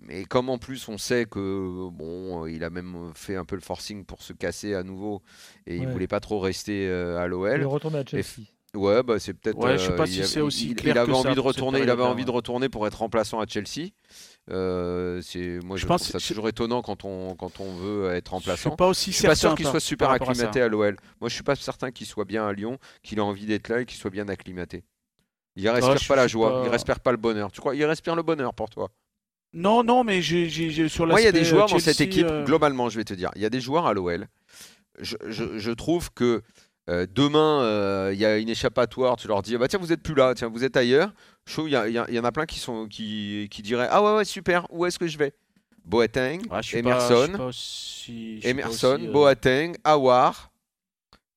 Mais 0.00 0.24
comme 0.24 0.48
en 0.48 0.58
plus 0.58 0.88
on 0.88 0.96
sait 0.98 1.26
que 1.26 1.88
bon, 1.90 2.46
il 2.46 2.64
a 2.64 2.70
même 2.70 3.12
fait 3.14 3.36
un 3.36 3.44
peu 3.44 3.54
le 3.54 3.60
forcing 3.60 4.04
pour 4.04 4.22
se 4.22 4.32
casser 4.32 4.74
à 4.74 4.82
nouveau 4.82 5.22
et 5.66 5.76
il 5.76 5.86
Ouais. 5.86 5.92
voulait 5.92 6.06
pas 6.08 6.18
trop 6.18 6.40
rester 6.40 6.88
euh, 6.88 7.18
à 7.18 7.22
Il 7.22 7.26
est 7.26 7.28
l'OL. 7.28 7.64
retourné 7.66 7.98
à 7.98 8.04
Chelsea. 8.04 8.46
Ouais, 8.74 9.02
bah 9.02 9.18
c'est 9.18 9.34
peut-être. 9.34 9.58
Ouais, 9.58 9.76
je 9.76 9.84
sais 9.84 9.94
pas 9.94 10.04
euh, 10.04 10.06
si 10.06 10.16
il 10.16 10.22
a- 10.22 10.26
c'est 10.26 10.40
aussi 10.40 10.68
il- 10.70 10.74
clair 10.76 10.94
il 10.96 10.98
avait 10.98 11.12
que 11.12 11.18
ça 11.18 11.28
envie 11.28 11.34
de 11.34 11.40
retourner. 11.40 11.80
Il 11.82 11.90
avait 11.90 12.02
envie 12.02 12.24
de 12.24 12.30
retourner 12.30 12.70
pour 12.70 12.86
être 12.86 12.94
remplaçant 13.00 13.38
à 13.38 13.46
Chelsea. 13.46 13.90
Euh, 14.50 15.20
c'est 15.22 15.60
moi 15.64 15.76
je, 15.76 15.82
Je 15.82 15.86
pense- 15.86 16.18
je- 16.18 16.28
toujours 16.28 16.48
étonnant 16.48 16.82
quand 16.82 17.04
on 17.04 17.36
quand 17.36 17.60
on 17.60 17.72
veut 17.76 18.10
être 18.12 18.26
Je 18.30 18.30
remplaçant. 18.32 18.70
suis 18.70 18.76
pas 18.76 18.88
aussi 18.88 19.12
Je 19.12 19.16
suis 19.18 19.26
pas 19.26 19.36
sûr 19.36 19.50
certain 19.50 19.54
qu'il 19.56 19.66
soit 19.66 19.78
super 19.80 20.10
à 20.10 20.14
acclimaté 20.14 20.60
à 20.60 20.68
l'OL. 20.68 20.96
Moi, 21.20 21.28
je 21.28 21.34
suis 21.34 21.44
pas 21.44 21.54
certain 21.54 21.92
qu'il 21.92 22.06
soit 22.08 22.24
bien 22.24 22.44
à 22.46 22.52
Lyon, 22.52 22.78
qu'il 23.04 23.18
ait 23.18 23.22
envie 23.22 23.46
d'être 23.46 23.68
là 23.68 23.82
et 23.82 23.86
qu'il 23.86 23.98
soit 23.98 24.10
bien 24.10 24.28
acclimaté. 24.28 24.82
Il 25.54 25.68
respire 25.68 25.96
je 25.98 26.08
pas 26.08 26.16
la 26.16 26.26
joie, 26.26 26.50
pas- 26.50 26.62
il 26.64 26.70
respire 26.70 26.98
pas 27.00 27.12
le 27.12 27.18
bonheur. 27.18 27.52
Tu 27.52 27.60
crois 27.60 27.76
Il 27.76 27.84
respire 27.84 28.16
le 28.16 28.22
bonheur 28.22 28.52
pour 28.52 28.68
toi? 28.68 28.90
Non, 29.52 29.84
non, 29.84 30.02
mais 30.02 30.22
j'ai, 30.22 30.48
sur 30.88 31.06
Moi, 31.06 31.20
il 31.20 31.24
y 31.24 31.26
a 31.28 31.32
des 31.32 31.44
joueurs 31.44 31.66
euh, 31.68 31.72
dans 31.72 31.78
cette 31.78 31.98
Chelsea, 31.98 32.08
équipe, 32.10 32.26
euh, 32.28 32.42
globalement, 32.44 32.88
je 32.88 32.96
vais 32.96 33.04
te 33.04 33.12
dire. 33.14 33.30
Il 33.36 33.42
y 33.42 33.44
a 33.44 33.50
des 33.50 33.60
joueurs 33.60 33.86
à 33.86 33.92
l'OL. 33.92 34.26
Je, 34.98 35.16
je- 35.28 35.58
je 35.58 35.70
trouve 35.70 36.10
que 36.12 36.42
euh, 36.90 37.06
demain, 37.14 37.62
euh, 37.62 38.10
il 38.12 38.18
y 38.20 38.24
a 38.26 38.38
une 38.38 38.48
échappatoire. 38.48 39.16
Tu 39.16 39.28
leur 39.28 39.42
dis, 39.42 39.56
bah, 39.56 39.68
tiens, 39.68 39.78
vous 39.78 39.92
êtes 39.92 40.02
plus 40.02 40.14
là, 40.14 40.34
tiens, 40.34 40.48
vous 40.48 40.64
êtes 40.64 40.76
ailleurs. 40.76 41.12
Trouve 41.46 41.68
il 41.68 41.72
y, 41.88 42.14
y 42.14 42.18
en 42.18 42.24
a 42.24 42.32
plein 42.32 42.46
qui, 42.46 42.58
sont, 42.58 42.86
qui, 42.86 43.48
qui 43.50 43.62
diraient, 43.62 43.88
ah 43.90 44.02
ouais, 44.02 44.16
ouais, 44.16 44.24
super, 44.24 44.66
où 44.70 44.86
est-ce 44.86 44.98
que 44.98 45.06
je 45.08 45.18
vais? 45.18 45.32
Boateng, 45.84 46.40
ah, 46.50 46.60
pas- 46.60 46.78
Emerson, 46.78 47.32
pas 47.36 47.46
aussi- 47.46 48.38
Emerson, 48.44 48.94
aussi, 48.94 49.08
euh, 49.08 49.12
Boateng, 49.12 49.72
Awar. 49.82 50.52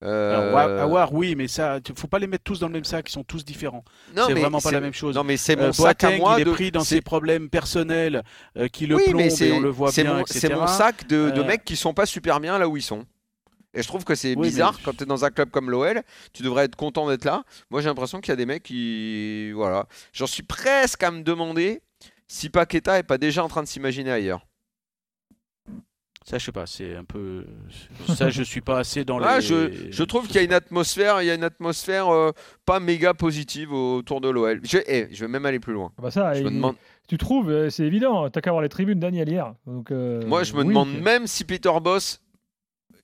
euh, 0.03 0.53
Awar, 0.83 1.12
oui, 1.13 1.33
mais 1.36 1.47
ça, 1.47 1.80
faut 1.95 2.07
pas 2.07 2.19
les 2.19 2.27
mettre 2.27 2.44
tous 2.44 2.59
dans 2.59 2.68
le 2.68 2.74
même 2.74 2.83
sac, 2.83 3.09
ils 3.09 3.12
sont 3.13 3.24
tous 3.24 3.44
différents. 3.44 3.83
c'est 4.15 4.33
vraiment 4.33 4.59
pas 4.59 4.71
la 4.71 4.81
même 4.81 4.94
chose. 4.94 5.15
Non, 5.15 5.24
mais 5.24 5.38
c'est 5.38 5.57
Euh, 5.59 5.68
mon 5.68 5.74
sac 5.74 6.03
à 6.03 6.15
moi 6.18 6.36
il 6.38 6.42
est 6.42 6.45
de. 6.45 6.51
pris 6.51 6.69
dans 6.71 6.83
ses 6.83 7.01
problèmes 7.01 7.50
personnels 7.50 8.21
euh, 8.57 8.68
qui 8.68 8.86
le 8.86 8.97
oui, 8.97 9.03
plombent 9.09 9.21
et 9.21 9.51
on 9.51 9.59
le 9.59 9.69
voit 9.69 9.92
bien, 9.92 10.24
c'est 10.27 10.53
mon 10.53 10.68
sac 10.68 11.07
de, 11.07 11.31
de 11.31 11.42
Euh, 11.42 11.44
mecs 11.44 11.65
qui 11.65 11.75
sont 11.75 11.94
pas 11.95 12.06
super 12.06 12.39
bien 12.39 12.59
là 12.59 12.68
où 12.69 12.77
ils 12.77 12.83
sont. 12.83 13.06
Et 13.75 13.83
je 13.83 13.88
trouve 13.88 14.04
que 14.06 14.16
c'est 14.16 14.36
Oui, 14.36 14.48
bizarre 14.48 14.74
mais- 14.77 14.83
quand 14.86 14.98
tu 14.98 15.04
es 15.04 15.06
dans 15.06 15.25
un 15.25 15.30
club 15.30 15.50
comme 15.51 15.69
l'OL, 15.69 16.01
tu 16.33 16.44
devrais 16.44 16.66
être 16.66 16.75
content 16.75 17.07
d'être 17.10 17.25
là. 17.25 17.44
Moi 17.69 17.81
j'ai 17.81 17.88
l'impression 17.89 18.22
qu'il 18.22 18.30
y 18.31 18.33
a 18.33 18.38
des 18.38 18.45
mecs 18.45 18.63
qui. 18.63 19.51
Voilà. 19.51 19.86
J'en 20.13 20.27
suis 20.27 20.44
presque 20.44 21.04
à 21.04 21.12
me 21.12 21.22
demander 21.24 21.81
si 22.28 22.49
Paqueta 22.49 22.97
est 22.97 23.04
pas 23.04 23.18
déjà 23.18 23.44
en 23.44 23.47
train 23.49 23.61
de 23.64 23.68
s'imaginer 23.68 24.11
ailleurs. 24.11 24.45
Ça, 26.28 26.40
je 26.40 26.45
sais 26.45 26.52
pas, 26.52 26.66
c'est 26.66 26.95
un 26.95 27.04
peu. 27.04 27.45
Ça, 28.16 28.31
je 28.31 28.42
suis 28.42 28.61
pas 28.61 28.80
assez 28.80 29.06
dans 29.06 29.19
Ah, 29.21 29.35
les. 29.38 29.45
je, 29.45 29.92
je 29.92 30.04
trouve 30.04 30.26
qu'il 30.26 30.38
y 30.38 30.40
a 30.40 30.42
une 30.42 30.54
atmosphère, 30.54 31.21
il 31.21 31.28
y 31.28 31.30
a 31.30 31.35
une 31.35 31.44
atmosphère 31.44 32.07
euh, 32.11 32.31
pas 32.66 32.80
méga 32.80 33.14
positive 33.14 33.71
autour 33.71 34.21
de 34.21 34.30
l'OL. 34.30 34.59
Je, 34.64 34.80
eh, 34.88 35.07
je 35.11 35.23
vais 35.23 35.28
même 35.31 35.45
aller 35.45 35.59
plus 35.59 35.73
loin. 35.73 35.92
Ah 35.99 36.02
bah 36.02 36.09
ça, 36.09 36.33
Je 36.33 36.42
me 36.42 36.49
demande, 36.49 36.78
tu 37.07 37.19
trouves, 37.19 37.52
euh, 37.52 37.69
c'est 37.69 37.83
évident. 37.83 38.28
T'as 38.31 38.42
qu'à 38.42 38.49
voir 38.49 38.64
les 38.64 38.69
tribunes 38.69 38.99
Daniel 38.99 39.30
hier. 39.30 39.54
Donc, 39.68 39.92
euh, 39.92 40.26
moi 40.26 40.42
je 40.44 40.54
me 40.56 40.61
oui, 40.61 40.68
demande 40.69 40.99
même 40.99 41.28
si 41.28 41.44
Peter 41.44 41.69
Boss 41.80 42.19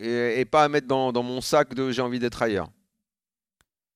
est 0.01 0.45
pas 0.45 0.63
à 0.63 0.69
mettre 0.69 0.87
dans, 0.87 1.11
dans 1.11 1.23
mon 1.23 1.41
sac 1.41 1.73
de 1.73 1.91
j'ai 1.91 2.01
envie 2.01 2.19
d'être 2.19 2.41
ailleurs. 2.41 2.69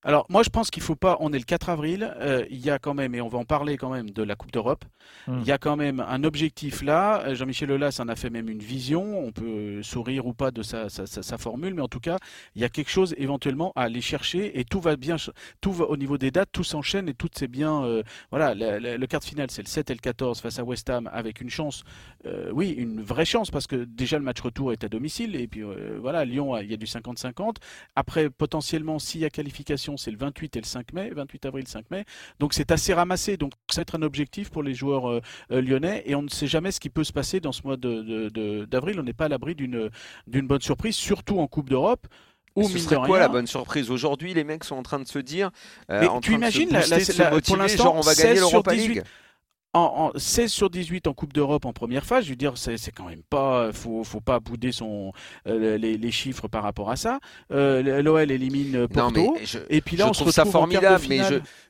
Alors, 0.08 0.28
moi, 0.30 0.44
je 0.44 0.50
pense 0.52 0.70
qu'il 0.70 0.84
faut 0.84 0.96
pas. 0.96 1.18
On 1.20 1.34
est 1.34 1.40
le 1.40 1.44
4 1.46 1.68
avril. 1.70 2.14
euh, 2.22 2.46
il 2.52 2.64
y 2.64 2.70
a 2.70 2.78
quand 2.78 2.94
même, 2.94 3.16
et 3.16 3.22
on 3.22 3.28
va 3.28 3.40
en 3.40 3.44
parler 3.44 3.76
quand 3.76 3.90
même 3.90 4.12
de 4.12 4.22
la 4.22 4.36
Coupe 4.36 4.52
d'Europe. 4.52 4.86
Hmm. 5.28 5.40
Il 5.42 5.48
y 5.48 5.52
a 5.52 5.58
quand 5.58 5.76
même 5.76 6.00
un 6.00 6.24
objectif 6.24 6.84
là. 6.84 7.24
Euh, 7.26 7.34
Jean-Michel 7.36 7.72
Aulas 7.72 7.98
en 8.00 8.08
a 8.08 8.16
fait 8.16 8.30
même 8.30 8.48
une 8.48 8.60
vision. 8.60 9.20
On 9.26 9.32
peut 9.32 9.82
sourire 9.82 10.28
ou 10.28 10.34
pas 10.34 10.52
de 10.52 10.62
sa, 10.62 10.90
sa- 10.90 11.08
sa- 11.08 11.24
sa 11.24 11.38
formule, 11.40 11.74
mais 11.74 11.82
en 11.82 11.88
tout 11.88 12.00
cas, 12.00 12.18
il 12.56 12.62
y 12.62 12.66
a 12.66 12.70
quelque 12.70 12.92
chose 12.92 13.16
éventuellement 13.18 13.72
à 13.76 13.82
aller 13.84 14.00
chercher. 14.02 14.60
Et 14.60 14.64
tout 14.64 14.80
va 14.80 14.96
bien. 14.96 15.16
Tout 15.60 15.72
va 15.72 15.86
au 15.86 15.98
niveau 15.98 16.20
des 16.20 16.30
dates, 16.30 16.50
tout 16.52 16.64
s'enchaîne 16.64 17.10
et 17.10 17.16
tout 17.16 17.30
c'est 17.34 17.48
bien. 17.48 17.84
euh, 17.84 18.04
voilà, 18.30 18.54
le, 18.54 18.78
le- 18.78 18.98
le 18.98 19.08
quart 19.08 19.22
de 19.22 19.26
finale, 19.26 19.50
c'est 19.50 19.64
le 19.64 19.68
7 19.68 19.90
et 19.90 19.94
le 19.96 20.00
14 20.00 20.40
face 20.40 20.60
à 20.60 20.64
West 20.64 20.88
Ham 20.92 21.10
avec 21.14 21.42
une 21.42 21.50
chance. 21.50 21.84
euh, 22.28 22.52
oui, 22.54 22.70
une 22.70 23.02
vraie 23.02 23.26
chance 23.26 23.50
parce 23.50 23.66
que 23.66 23.76
déjà 23.86 24.20
le 24.20 24.24
match 24.24 24.40
retour 24.42 24.72
est 24.72 24.84
à 24.84 24.88
domicile 24.90 25.36
et 25.36 25.48
puis 25.48 25.64
voilà, 26.00 26.26
Lyon, 26.26 26.56
il 26.60 26.70
y 26.70 26.74
a 26.76 26.78
du 26.78 26.86
50-50. 26.86 27.56
Après, 27.96 28.30
potentiellement, 28.30 29.00
s'il 29.00 29.22
y 29.22 29.26
a 29.26 29.30
qualification, 29.32 29.95
c'est 29.98 30.12
le 30.12 30.18
28 30.18 30.56
et 30.56 30.60
le 30.62 30.66
5 30.66 30.94
mai, 30.94 31.10
28 31.16 31.46
avril, 31.46 31.68
5 31.68 31.90
mai. 31.92 32.06
Donc 32.40 32.54
c'est 32.54 32.72
assez 32.72 32.94
ramassé. 32.94 33.38
Donc 33.38 33.54
ça 33.70 33.78
va 33.78 33.82
être 33.84 33.96
un 33.96 34.02
objectif 34.02 34.50
pour 34.50 34.64
les 34.64 34.74
joueurs 34.74 35.10
euh, 35.10 35.22
euh, 35.52 35.62
lyonnais 35.62 36.04
et 36.06 36.16
on 36.16 36.22
ne 36.22 36.30
sait 36.30 36.48
jamais 36.48 36.72
ce 36.72 36.80
qui 36.80 36.90
peut 36.90 37.04
se 37.04 37.14
passer 37.14 37.40
dans 37.40 37.52
ce 37.52 37.62
mois 37.64 37.78
d'avril. 37.78 39.00
on 39.00 39.04
n'est 39.04 39.14
pas 39.14 39.26
à 39.26 39.30
l'abri 39.30 39.56
d'une 39.56 39.90
bonne 40.28 40.62
surprise, 40.62 40.96
surtout 40.96 41.40
en 41.40 41.48
Coupe 41.48 41.70
d'Europe. 41.70 42.08
Ou 42.56 42.70
ce 42.70 42.78
serait 42.80 42.96
quoi 42.96 43.06
rien, 43.06 43.20
la 43.20 43.28
bonne 43.28 43.48
surprise? 43.48 43.92
Aujourd'hui, 43.92 44.34
les 44.34 44.46
mecs 44.46 44.64
sont 44.64 44.78
en 44.78 44.84
train 44.84 45.00
de 45.00 45.08
se 45.08 45.20
dire, 45.20 45.52
euh, 45.92 46.08
en 46.08 46.22
tu 46.22 46.30
train 46.32 46.40
de 46.48 46.52
se 46.52 46.58
imagines 46.60 46.70
la- 46.72 46.88
la- 46.88 47.00
se 47.02 47.22
la- 47.22 47.42
pour 47.42 47.58
l'instant, 47.58 47.84
genre 47.84 47.96
on 47.96 48.00
va 48.02 48.16
gagner 48.16 48.36
16 48.36 48.38
sur 48.38 48.50
l'Europa 48.52 48.74
18. 48.74 48.88
League. 48.96 49.04
En, 49.76 50.12
en 50.16 50.18
16 50.18 50.52
sur 50.52 50.70
18 50.70 51.08
en 51.08 51.14
Coupe 51.14 51.34
d'Europe 51.34 51.66
en 51.66 51.74
première 51.74 52.06
phase, 52.06 52.26
je 52.26 52.30
veux 52.30 52.36
dire, 52.36 52.54
c'est 52.56 52.78
quand 52.96 53.06
même 53.10 53.22
pas, 53.30 53.72
faut, 53.74 54.04
faut 54.04 54.22
pas 54.22 54.40
bouder 54.40 54.72
son, 54.72 55.12
euh, 55.48 55.78
les, 55.78 55.98
les 55.98 56.12
chiffres 56.12 56.48
par 56.48 56.64
rapport 56.64 56.90
à 56.90 56.96
ça. 56.96 57.20
Euh, 57.52 58.02
L'OL 58.02 58.32
élimine 58.32 58.82
Non, 58.82 58.88
Porto. 58.88 59.36
mais 59.38 59.46
je, 59.46 59.60
Et 59.70 59.82
puis 59.82 59.98
là, 59.98 60.06
je 60.06 60.10
on 60.12 60.14
se 60.14 60.22
trouve 60.22 60.32
ça 60.32 60.48
en 60.48 60.52
formidable, 60.52 61.04
mais 61.10 61.20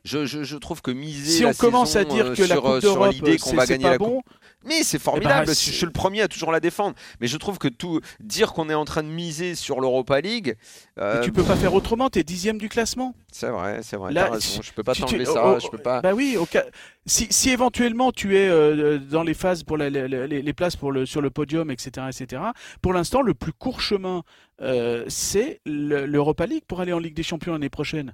je, 0.03 0.55
trouve 0.57 0.81
que 0.81 0.91
miser 0.91 1.31
si 1.31 1.43
la 1.43 1.49
on 1.49 1.53
commence 1.53 1.95
à 1.95 2.03
dire 2.05 2.27
euh, 2.27 2.35
que 2.35 2.43
la 2.43 2.55
sur, 2.55 2.63
Coupe 2.63 2.81
d'Europe, 2.81 3.11
l'idée 3.11 3.37
qu'on 3.37 3.55
va 3.55 3.65
gagner 3.65 3.83
pas 3.83 3.91
la 3.91 3.97
Coupe 3.97 4.07
bon, 4.07 4.21
Mais 4.65 4.83
c'est 4.83 4.99
formidable, 4.99 5.45
ben, 5.47 5.53
je, 5.53 5.59
je 5.71 5.71
suis 5.75 5.85
le 5.85 5.91
premier 5.91 6.21
à 6.21 6.27
toujours 6.27 6.51
la 6.51 6.59
défendre. 6.59 6.95
Mais 7.21 7.27
je 7.27 7.37
trouve 7.37 7.57
que 7.57 7.67
tout 7.67 8.01
dire 8.19 8.53
qu'on 8.53 8.69
est 8.69 8.73
en 8.73 8.85
train 8.85 9.03
de 9.03 9.07
miser 9.09 9.55
sur 9.55 9.79
l'Europa 9.81 10.21
League, 10.21 10.55
euh, 10.99 11.19
mais 11.19 11.25
tu 11.25 11.31
peux 11.31 11.43
pas 11.43 11.55
faire 11.55 11.73
autrement. 11.73 12.09
T'es 12.09 12.23
dixième 12.23 12.57
du 12.57 12.69
classement. 12.69 13.13
c'est 13.31 13.49
vrai, 13.49 13.81
c'est 13.83 13.95
vrai. 13.97 14.11
Là, 14.13 14.29
raison, 14.31 14.61
je 14.61 14.71
peux 14.71 14.83
pas 14.83 14.93
tu- 14.93 15.01
tu- 15.01 15.07
t'enlever 15.07 15.25
ça, 15.25 15.41
oh, 15.45 15.59
je 15.61 15.67
peux 15.69 15.77
pas. 15.77 16.01
Bah 16.01 16.13
oui, 16.13 16.37
au 16.37 16.45
cas- 16.45 16.65
si, 17.05 17.27
si 17.29 17.49
éventuellement 17.51 18.11
tu 18.11 18.37
es 18.37 18.47
euh, 18.47 18.97
dans 18.97 19.23
les 19.23 19.33
phases 19.33 19.63
pour 19.63 19.77
la- 19.77 19.89
la- 19.89 20.07
la- 20.07 20.27
les, 20.27 20.53
places 20.53 20.75
pour 20.75 20.91
le, 20.91 21.05
sur 21.05 21.21
le 21.21 21.29
podium, 21.29 21.69
etc., 21.69 22.07
etc. 22.09 22.41
Pour 22.81 22.93
l'instant, 22.93 23.21
le 23.21 23.33
plus 23.33 23.53
court 23.53 23.81
chemin, 23.81 24.23
euh, 24.61 25.05
c'est 25.07 25.59
le- 25.65 26.05
l'Europa 26.05 26.45
League 26.45 26.63
pour 26.67 26.79
aller 26.81 26.93
en 26.93 26.99
Ligue 26.99 27.15
des 27.15 27.23
Champions 27.23 27.53
l'année 27.53 27.69
prochaine. 27.69 28.13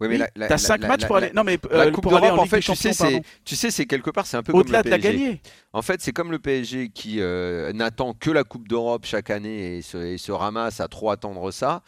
Oui, 0.00 0.08
mais 0.08 0.14
Oui, 0.14 0.18
la- 0.18 0.28
la- 0.36 0.48
T'as 0.48 0.54
la- 0.54 0.58
cinq 0.58 0.80
la- 0.80 0.88
matchs 0.88 1.00
la- 1.02 1.06
pour 1.06 1.16
aller. 1.16 1.30
Non 1.34 1.44
mais 1.44 1.58
la 1.70 1.78
euh, 1.78 1.90
Coupe 1.90 2.08
d'Europe, 2.08 2.38
en 2.38 2.46
fait, 2.46 2.60
tu 2.60 2.74
sais, 2.74 2.92
c'est, 2.92 3.02
pardon. 3.04 3.20
tu 3.44 3.56
sais, 3.56 3.70
c'est 3.70 3.86
quelque 3.86 4.10
part, 4.10 4.26
c'est 4.26 4.36
un 4.36 4.42
peu 4.42 4.52
comme 4.52 4.62
le 4.62 4.82
PSG. 4.82 5.40
En 5.72 5.82
fait, 5.82 6.00
c'est 6.02 6.12
comme 6.12 6.30
le 6.30 6.38
PSG 6.38 6.90
qui 6.90 7.20
euh, 7.20 7.72
n'attend 7.72 8.12
que 8.14 8.30
la 8.30 8.44
Coupe 8.44 8.68
d'Europe 8.68 9.04
chaque 9.06 9.30
année 9.30 9.78
et 9.78 9.82
se, 9.82 9.96
et 9.96 10.18
se 10.18 10.32
ramasse 10.32 10.80
à 10.80 10.88
trop 10.88 11.10
attendre 11.10 11.50
ça. 11.50 11.82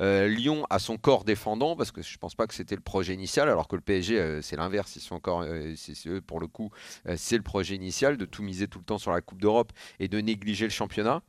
Euh, 0.00 0.26
Lyon 0.28 0.66
a 0.70 0.78
son 0.78 0.96
corps 0.96 1.24
défendant 1.24 1.76
parce 1.76 1.92
que 1.92 2.02
je 2.02 2.16
pense 2.18 2.34
pas 2.34 2.46
que 2.46 2.54
c'était 2.54 2.74
le 2.74 2.80
projet 2.80 3.14
initial, 3.14 3.48
alors 3.48 3.68
que 3.68 3.76
le 3.76 3.82
PSG 3.82 4.40
c'est 4.42 4.56
l'inverse. 4.56 4.96
Ils 4.96 5.00
sont 5.00 5.14
encore, 5.16 5.44
c'est 5.76 5.94
c'est 5.94 6.08
eux 6.08 6.20
pour 6.20 6.40
le 6.40 6.46
coup, 6.46 6.70
c'est 7.16 7.36
le 7.36 7.42
projet 7.42 7.74
initial 7.74 8.16
de 8.16 8.24
tout 8.24 8.42
miser 8.42 8.66
tout 8.68 8.78
le 8.78 8.84
temps 8.84 8.98
sur 8.98 9.12
la 9.12 9.20
Coupe 9.20 9.40
d'Europe 9.40 9.72
et 10.00 10.08
de 10.08 10.20
négliger 10.20 10.64
le 10.64 10.70
championnat. 10.70 11.22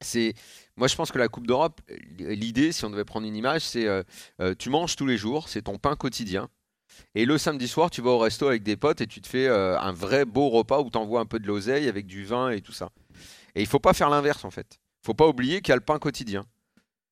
C'est, 0.00 0.34
moi 0.76 0.86
je 0.86 0.94
pense 0.94 1.10
que 1.10 1.18
la 1.18 1.28
Coupe 1.28 1.46
d'Europe, 1.46 1.80
l'idée, 2.18 2.72
si 2.72 2.84
on 2.84 2.90
devait 2.90 3.04
prendre 3.04 3.26
une 3.26 3.36
image, 3.36 3.62
c'est 3.62 3.86
euh, 3.86 4.02
euh, 4.40 4.54
tu 4.56 4.70
manges 4.70 4.94
tous 4.96 5.06
les 5.06 5.16
jours, 5.16 5.48
c'est 5.48 5.62
ton 5.62 5.78
pain 5.78 5.96
quotidien. 5.96 6.48
Et 7.14 7.24
le 7.24 7.38
samedi 7.38 7.68
soir, 7.68 7.90
tu 7.90 8.00
vas 8.00 8.10
au 8.10 8.18
resto 8.18 8.46
avec 8.46 8.62
des 8.62 8.76
potes 8.76 9.00
et 9.00 9.06
tu 9.06 9.20
te 9.20 9.28
fais 9.28 9.46
euh, 9.46 9.78
un 9.78 9.92
vrai 9.92 10.24
beau 10.24 10.48
repas 10.48 10.80
où 10.80 10.90
tu 10.90 10.98
envoies 10.98 11.20
un 11.20 11.26
peu 11.26 11.38
de 11.38 11.46
l'oseille 11.46 11.88
avec 11.88 12.06
du 12.06 12.24
vin 12.24 12.50
et 12.50 12.60
tout 12.60 12.72
ça. 12.72 12.90
Et 13.54 13.60
il 13.60 13.66
faut 13.66 13.78
pas 13.78 13.92
faire 13.92 14.10
l'inverse 14.10 14.44
en 14.44 14.50
fait. 14.50 14.78
Il 15.02 15.06
faut 15.06 15.14
pas 15.14 15.26
oublier 15.26 15.60
qu'il 15.60 15.70
y 15.70 15.72
a 15.72 15.76
le 15.76 15.82
pain 15.82 15.98
quotidien. 15.98 16.44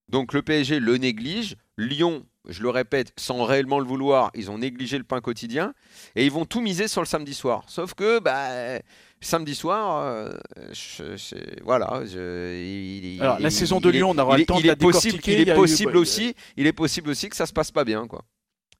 Donc 0.08 0.32
le 0.32 0.42
PSG 0.42 0.78
le 0.78 0.96
néglige. 0.96 1.56
Lyon, 1.78 2.24
je 2.48 2.62
le 2.62 2.70
répète, 2.70 3.12
sans 3.18 3.44
réellement 3.44 3.80
le 3.80 3.84
vouloir, 3.84 4.30
ils 4.34 4.50
ont 4.50 4.58
négligé 4.58 4.96
le 4.98 5.04
pain 5.04 5.20
quotidien 5.20 5.74
et 6.14 6.24
ils 6.24 6.30
vont 6.30 6.46
tout 6.46 6.60
miser 6.60 6.88
sur 6.88 7.02
le 7.02 7.06
samedi 7.06 7.34
soir. 7.34 7.64
Sauf 7.66 7.94
que 7.94 8.18
bah, 8.20 8.80
samedi 9.20 9.54
soir, 9.54 10.02
euh, 10.04 10.30
je- 10.72 11.16
je- 11.16 11.62
voilà. 11.64 12.02
je- 12.04 12.54
il- 12.54 13.14
il- 13.16 13.22
Alors 13.22 13.38
la 13.40 13.48
il- 13.48 13.52
saison 13.52 13.80
de 13.80 13.88
il 13.88 13.96
est- 13.96 13.98
Lyon, 13.98 14.10
on 14.14 14.18
aura 14.18 14.34
il 14.34 14.36
le 14.38 14.42
est- 14.42 14.46
temps 14.46 14.56
il 14.58 14.62
de 14.62 14.68
la 14.68 14.76
possible, 14.76 15.18
il 15.26 15.32
est 15.40 15.50
a 15.50 15.54
eu- 15.54 15.56
possible 15.56 15.96
aussi, 15.96 16.34
il 16.56 16.66
est 16.66 16.72
possible 16.72 17.10
aussi 17.10 17.28
que 17.28 17.36
ça 17.36 17.46
se 17.46 17.52
passe 17.52 17.70
pas 17.70 17.84
bien 17.84 18.06
quoi. 18.06 18.22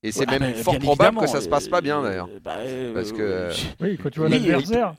Et 0.03 0.13
c'est 0.13 0.25
Ah, 0.29 0.39
même 0.39 0.53
bah, 0.53 0.63
fort 0.63 0.79
probable 0.79 1.19
que 1.21 1.27
ça 1.27 1.41
se 1.41 1.49
passe 1.49 1.69
pas 1.69 1.81
bien 1.81 2.01
euh, 2.01 2.09
d'ailleurs. 2.09 2.29
bah, 2.45 2.57
euh, 2.59 2.95
Parce 2.95 3.13
que- 3.13 3.51
Oui, 3.81 3.99
quand 4.01 4.11
tu 4.11 4.21
vois 4.21 4.29
l'adversaire. 4.29 4.95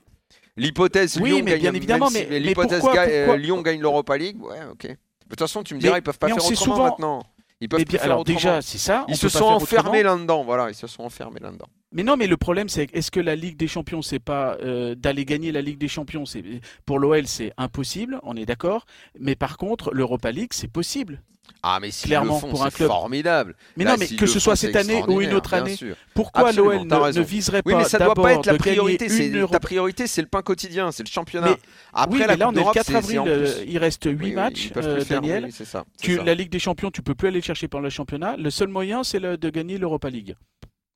L'hypothèse 0.56 1.18
Oui, 1.20 1.30
Lyon 1.30 1.42
mais 1.44 1.50
gagne, 1.52 1.60
bien 1.60 1.74
évidemment, 1.74 2.08
si- 2.10 2.26
mais- 2.28 2.40
l'hypothèse 2.40 2.82
euh, 2.84 3.36
Lyon 3.36 3.62
gagne 3.62 3.80
l'Europa 3.80 4.18
League, 4.18 4.42
ouais, 4.42 4.58
ok. 4.72 4.86
De 4.88 4.96
toute 5.30 5.38
façon, 5.38 5.62
tu 5.62 5.74
me 5.74 5.80
diras, 5.80 5.92
Mais- 5.94 5.98
ils 6.00 6.02
peuvent 6.02 6.18
pas 6.18 6.26
faire 6.26 6.36
autrement 6.38 6.56
souvent- 6.56 6.84
maintenant. 6.84 7.22
Ils 7.60 7.68
peuvent 7.68 7.80
Eh 7.80 7.84
plus 7.84 7.92
bien, 7.92 7.98
faire 8.00 8.06
alors 8.10 8.20
autrement. 8.20 8.36
déjà, 8.38 8.62
c'est 8.62 8.78
ça. 8.78 9.04
ils 9.08 9.16
se 9.16 9.26
pas 9.26 9.30
sont 9.30 9.38
faire 9.38 9.82
enfermés 9.84 10.02
là-dedans, 10.02 10.44
voilà, 10.44 10.68
ils 10.70 10.74
se 10.74 10.86
sont 10.86 11.02
enfermés 11.02 11.40
là-dedans. 11.40 11.66
Mais 11.92 12.02
non, 12.02 12.16
mais 12.16 12.26
le 12.26 12.36
problème, 12.36 12.68
c'est 12.68 12.86
est-ce 12.94 13.10
que 13.10 13.20
la 13.20 13.34
Ligue 13.34 13.56
des 13.56 13.66
Champions, 13.68 14.02
c'est 14.02 14.18
pas 14.18 14.56
euh, 14.62 14.94
d'aller 14.94 15.24
gagner 15.24 15.52
la 15.52 15.62
Ligue 15.62 15.78
des 15.78 15.88
Champions? 15.88 16.26
C'est 16.26 16.44
Pour 16.84 16.98
l'OL, 16.98 17.26
c'est 17.26 17.52
impossible, 17.56 18.20
on 18.24 18.36
est 18.36 18.44
d'accord. 18.44 18.84
Mais 19.18 19.34
par 19.36 19.56
contre, 19.56 19.90
l'Europa 19.94 20.30
League, 20.30 20.50
c'est 20.52 20.68
possible. 20.70 21.22
Ah, 21.62 21.78
mais 21.80 21.90
s'ils 21.90 22.08
Clairement, 22.08 22.34
le 22.34 22.40
font, 22.40 22.50
pour 22.50 22.62
un 22.62 22.68
c'est 22.68 22.76
club. 22.76 22.88
formidable. 22.88 23.56
Mais 23.78 23.84
Là, 23.84 23.92
non, 23.92 23.96
mais 23.98 24.06
que 24.06 24.26
ce 24.26 24.34
font, 24.34 24.38
soit 24.38 24.56
cette 24.56 24.76
année 24.76 25.02
ou 25.08 25.22
une 25.22 25.32
autre 25.32 25.54
année, 25.54 25.76
pourquoi 26.14 26.52
l'OL 26.52 26.80
ne, 26.86 27.18
ne 27.18 27.22
viserait 27.24 27.62
Oui, 27.64 27.72
pas 27.72 27.78
mais 27.78 27.84
ça 27.84 27.98
doit 27.98 28.14
pas 28.14 28.34
être 28.34 28.44
la 28.44 28.58
priorité. 28.58 29.06
Ta 29.50 29.58
priorité, 29.58 30.06
c'est 30.06 30.20
le 30.20 30.28
pain 30.28 30.42
quotidien, 30.42 30.92
c'est 30.92 31.04
le 31.04 31.08
championnat. 31.10 31.52
Mais- 31.52 31.56
Après 31.94 32.12
oui, 32.16 32.20
la 32.20 32.26
mais 32.26 32.36
là, 32.36 32.48
on 32.48 32.50
est 32.50 32.54
le 32.54 32.60
d'Europe, 32.60 32.74
4 32.74 32.86
c'est- 32.86 32.92
c'est 32.92 32.98
avril, 32.98 33.22
euh, 33.26 33.64
il 33.66 33.78
reste 33.78 34.04
8 34.04 34.12
Oui, 34.12 34.24
oui, 34.28 34.32
matchs, 34.34 34.70
euh, 34.76 35.00
faire, 35.00 35.22
Daniel. 35.22 35.44
oui, 35.46 35.52
c'est 35.52 35.64
ça. 35.64 35.86
Tu, 36.02 36.16
ça. 36.16 36.22
la 36.22 36.34
Ligue 36.34 36.50
des 36.50 36.58
Champions, 36.58 36.90
tu 36.90 37.00
peux 37.00 37.14
plus 37.14 37.28
aller 37.28 37.38
le 37.40 37.44
chercher 37.44 37.66
par 37.66 37.80
le 37.80 37.88
championnat. 37.88 38.36
Le 38.36 38.50
seul 38.50 38.68
moyen, 38.68 39.02
c'est 39.02 39.18
de 39.18 39.50
gagner 39.50 39.78
l'Europa 39.78 40.10
League. 40.10 40.36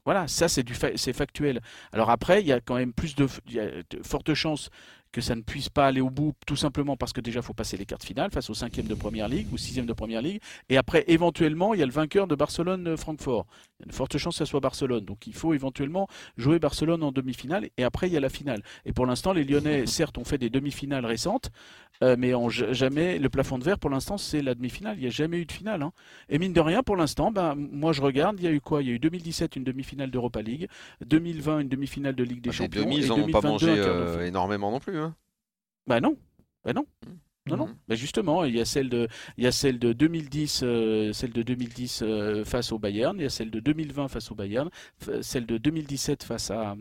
Voilà, 0.05 0.27
ça 0.27 0.49
c'est 0.49 0.65
du 0.65 0.75
fa- 0.75 0.97
c'est 0.97 1.13
factuel. 1.13 1.61
Alors 1.93 2.11
après, 2.11 2.41
il 2.41 2.47
y 2.47 2.53
a 2.53 2.61
quand 2.61 2.75
même 2.75 2.93
plus 2.93 3.15
de, 3.15 3.29
y 3.49 3.59
de 3.59 4.03
fortes 4.03 4.35
chances 4.35 4.69
que 5.13 5.21
ça 5.21 5.35
ne 5.35 5.43
puisse 5.43 5.69
pas 5.69 5.87
aller 5.87 6.01
au 6.01 6.11
bout, 6.11 6.33
tout 6.47 6.57
simplement 6.57 6.97
parce 6.97 7.13
que 7.13 7.21
déjà 7.21 7.41
il 7.41 7.43
faut 7.43 7.53
passer 7.55 7.77
les 7.77 7.85
quarts 7.87 8.01
finales 8.03 8.31
face 8.33 8.49
au 8.51 8.55
cinquième 8.55 8.87
de 8.87 8.95
première 8.95 9.29
ligue 9.29 9.47
ou 9.53 9.59
sixième 9.59 9.87
de 9.87 9.93
première 9.93 10.23
ligue, 10.23 10.41
et 10.71 10.77
après 10.79 11.05
éventuellement 11.07 11.75
il 11.75 11.81
y 11.81 11.83
a 11.83 11.87
le 11.87 11.93
vainqueur 11.93 12.27
de 12.27 12.35
Barcelone-Francfort. 12.35 13.47
Il 13.79 13.83
y 13.83 13.85
a 13.85 13.87
une 13.87 13.93
forte 13.93 14.17
chance 14.19 14.35
que 14.35 14.39
ça 14.39 14.47
soit 14.47 14.61
Barcelone, 14.61 15.05
donc 15.05 15.27
il 15.27 15.35
faut 15.35 15.55
éventuellement 15.55 16.09
jouer 16.37 16.59
Barcelone 16.59 17.03
en 17.03 17.13
demi-finale, 17.13 17.69
et 17.77 17.85
après 17.85 18.09
il 18.09 18.13
y 18.13 18.17
a 18.17 18.21
la 18.21 18.29
finale. 18.31 18.63
Et 18.87 18.93
pour 18.93 19.07
l'instant, 19.07 19.33
les 19.33 19.45
Lyonnais, 19.45 19.87
certes, 19.87 20.17
ont 20.19 20.25
fait 20.25 20.39
des 20.39 20.51
demi-finales 20.51 21.05
récentes, 21.05 21.51
euh, 22.03 22.17
mais 22.19 22.33
jamais 22.73 23.19
le 23.19 23.29
plafond 23.29 23.59
de 23.59 23.65
verre 23.65 23.79
pour 23.79 23.91
l'instant 23.91 24.17
c'est 24.19 24.41
la 24.43 24.55
demi-finale. 24.55 24.97
Il 24.97 25.03
n'y 25.03 25.07
a 25.09 25.11
jamais 25.11 25.39
eu 25.39 25.45
de 25.45 25.53
finale. 25.53 25.83
hein. 25.83 25.93
Et 26.29 26.39
mine 26.39 26.53
de 26.53 26.61
rien, 26.61 26.83
pour 26.83 26.97
l'instant, 26.97 27.31
ben, 27.31 27.55
moi 27.55 27.93
je 27.93 28.01
regarde, 28.03 28.37
il 28.41 28.45
y 28.45 28.49
a 28.49 28.53
eu 28.53 28.61
quoi? 28.61 28.83
Il 28.83 28.89
y 28.89 28.93
a 28.93 28.95
eu 28.95 28.99
2017 28.99 29.57
une 29.57 29.65
demi-finale 29.65 30.11
d'Europa 30.11 30.41
League, 30.43 30.69
2020 31.05 31.61
une 31.61 31.69
demi-finale 31.69 32.15
de 32.15 32.25
Ligue 32.25 32.41
des 32.41 32.51
Les 32.51 32.57
Champions, 32.57 32.83
demi, 32.83 32.97
et 32.97 33.01
ils 33.01 33.09
n'ont 33.09 33.15
pas 33.29 33.41
2022 33.41 33.49
mangé 33.49 33.67
de 33.67 33.73
euh, 33.83 34.11
finale. 34.13 34.27
énormément 34.29 34.71
non 34.71 34.81
plus. 34.81 34.97
hein. 34.99 35.02
Bah 35.87 36.01
non, 36.01 36.17
bah 36.65 36.73
non. 36.73 36.87
Non, 37.49 37.57
non. 37.57 37.67
Mhm. 37.67 37.75
Bah 37.89 37.95
justement, 37.97 38.45
il 38.45 38.55
y 38.55 38.61
a 38.61 38.65
celle 38.65 38.89
de, 38.89 39.09
il 39.37 39.43
y 39.43 39.49
a 39.49 39.51
celle 39.51 39.81
de 39.81 39.93
2010, 39.93 40.61
euh, 40.63 41.13
celle 41.13 41.33
de 41.33 41.43
2010 41.43 42.03
euh, 42.05 42.45
face 42.45 42.71
au 42.71 42.79
Bayern, 42.79 43.17
il 43.19 43.23
y 43.25 43.27
a 43.27 43.31
celle 43.31 43.51
de 43.51 43.59
2020 43.59 44.07
face 44.07 44.31
au 44.31 44.37
Bayern, 44.37 44.71
celle 45.23 45.47
de 45.47 45.59
2017 45.59 46.23
face 46.23 46.53
à, 46.53 46.77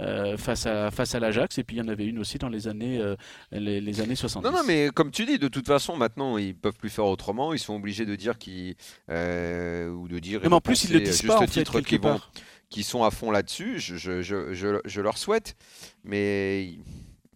euh, 0.00 0.36
face 0.36 0.66
à, 0.66 0.90
face 0.90 1.14
à 1.14 1.20
l'Ajax, 1.20 1.58
et 1.58 1.62
puis 1.62 1.76
il 1.76 1.78
y 1.78 1.82
en 1.82 1.86
avait 1.86 2.06
une 2.06 2.18
aussi 2.18 2.38
dans 2.38 2.48
les 2.48 2.66
années, 2.66 2.98
euh, 2.98 3.14
les, 3.52 3.80
les 3.80 4.00
années 4.00 4.16
70. 4.16 4.44
Non, 4.50 4.52
non, 4.52 4.64
mais 4.66 4.90
comme 4.92 5.12
tu 5.12 5.26
dis, 5.26 5.38
de 5.38 5.46
toute 5.46 5.68
façon, 5.68 5.96
maintenant, 5.96 6.38
ils 6.38 6.56
peuvent 6.56 6.76
plus 6.76 6.90
faire 6.90 7.06
autrement. 7.06 7.52
Ils 7.54 7.60
sont 7.60 7.76
obligés 7.76 8.04
de 8.04 8.16
dire 8.16 8.36
qu'ils. 8.36 8.74
euh, 9.10 9.90
ou 9.90 10.08
de 10.08 10.18
dire. 10.18 10.40
Mais 10.42 10.52
en 10.52 10.60
plus, 10.60 10.82
ils 10.86 10.92
le 10.94 10.98
disent 11.04 11.22
pas 11.22 11.36
en 11.36 11.46
fait 11.46 11.62
qu'ils 11.82 12.00
vont- 12.00 12.20
qui 12.68 12.82
sont 12.82 13.04
à 13.04 13.12
fond 13.12 13.30
là-dessus. 13.30 13.78
Je, 13.78 13.94
je, 13.96 14.22
je, 14.22 14.52
je, 14.54 14.80
je 14.84 15.00
leur 15.00 15.18
souhaite. 15.18 15.54
Mais 16.02 16.70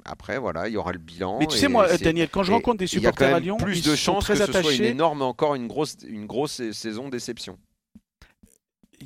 après, 0.04 0.38
voilà, 0.38 0.68
il 0.68 0.72
y 0.72 0.76
aura 0.76 0.92
le 0.92 0.98
bilan. 0.98 1.38
Mais 1.38 1.46
tu 1.46 1.56
sais, 1.56 1.68
moi, 1.68 1.88
Daniel, 1.96 2.28
quand 2.28 2.42
je 2.42 2.52
rencontre 2.52 2.78
des 2.78 2.92
il 2.92 3.02
y 3.02 3.06
a 3.06 3.10
quand 3.10 3.16
supporters 3.16 3.36
à 3.36 3.40
Lyon, 3.40 3.56
plus 3.56 3.78
ils 3.78 3.90
de 3.90 3.96
chances 3.96 4.24
très 4.24 4.34
que 4.34 4.40
ce 4.40 4.52
soit 4.52 4.60
une 4.60 4.66
attachés. 4.66 4.88
énorme, 4.88 5.22
encore 5.22 5.54
une 5.54 5.66
grosse, 5.66 5.96
une 6.06 6.26
grosse 6.26 6.60
saison 6.72 7.08
déception. 7.08 7.58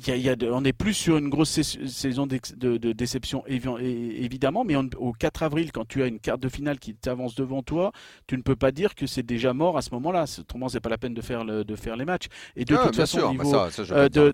Il 0.01 0.07
y 0.07 0.11
a- 0.11 0.15
il 0.15 0.21
y 0.21 0.29
a 0.29 0.35
de- 0.35 0.49
on 0.49 0.63
est 0.63 0.71
plus 0.73 0.93
sur 0.93 1.17
une 1.17 1.27
grosse 1.29 1.49
sais- 1.49 1.87
saison 1.87 2.25
de, 2.25 2.39
de 2.77 2.91
déception, 2.93 3.43
évidemment, 3.47 4.63
mais 4.63 4.75
on- 4.75 4.89
au 4.97 5.11
4 5.13 5.43
avril, 5.43 5.71
quand 5.71 5.85
tu 5.87 6.01
as 6.03 6.07
une 6.07 6.19
carte 6.19 6.41
de 6.41 6.49
finale 6.49 6.79
qui 6.79 6.95
t'avance 6.95 7.35
devant 7.35 7.63
toi, 7.63 7.91
tu 8.27 8.37
ne 8.37 8.41
peux 8.41 8.55
pas 8.55 8.71
dire 8.71 8.95
que 8.95 9.07
c'est 9.07 9.23
déjà 9.23 9.53
mort 9.53 9.77
à 9.77 9.81
ce 9.81 9.89
moment-là. 9.95 10.25
Autrement, 10.39 10.69
c'est 10.69 10.79
pas 10.79 10.89
la 10.89 10.97
peine 10.97 11.13
de 11.13 11.21
faire, 11.21 11.43
le- 11.43 11.63
de 11.63 11.75
faire 11.75 11.95
les 11.97 12.05
matchs. 12.05 12.27
Et 12.55 12.65
de 12.65 12.75
Ah, 12.75 12.85
toute 12.85 12.95
façon, 12.95 13.19
sûr, 13.19 13.31
niveau, 13.31 13.51
ça, 13.51 13.69
ça, 13.71 13.93
euh, 13.93 14.09
de, 14.09 14.33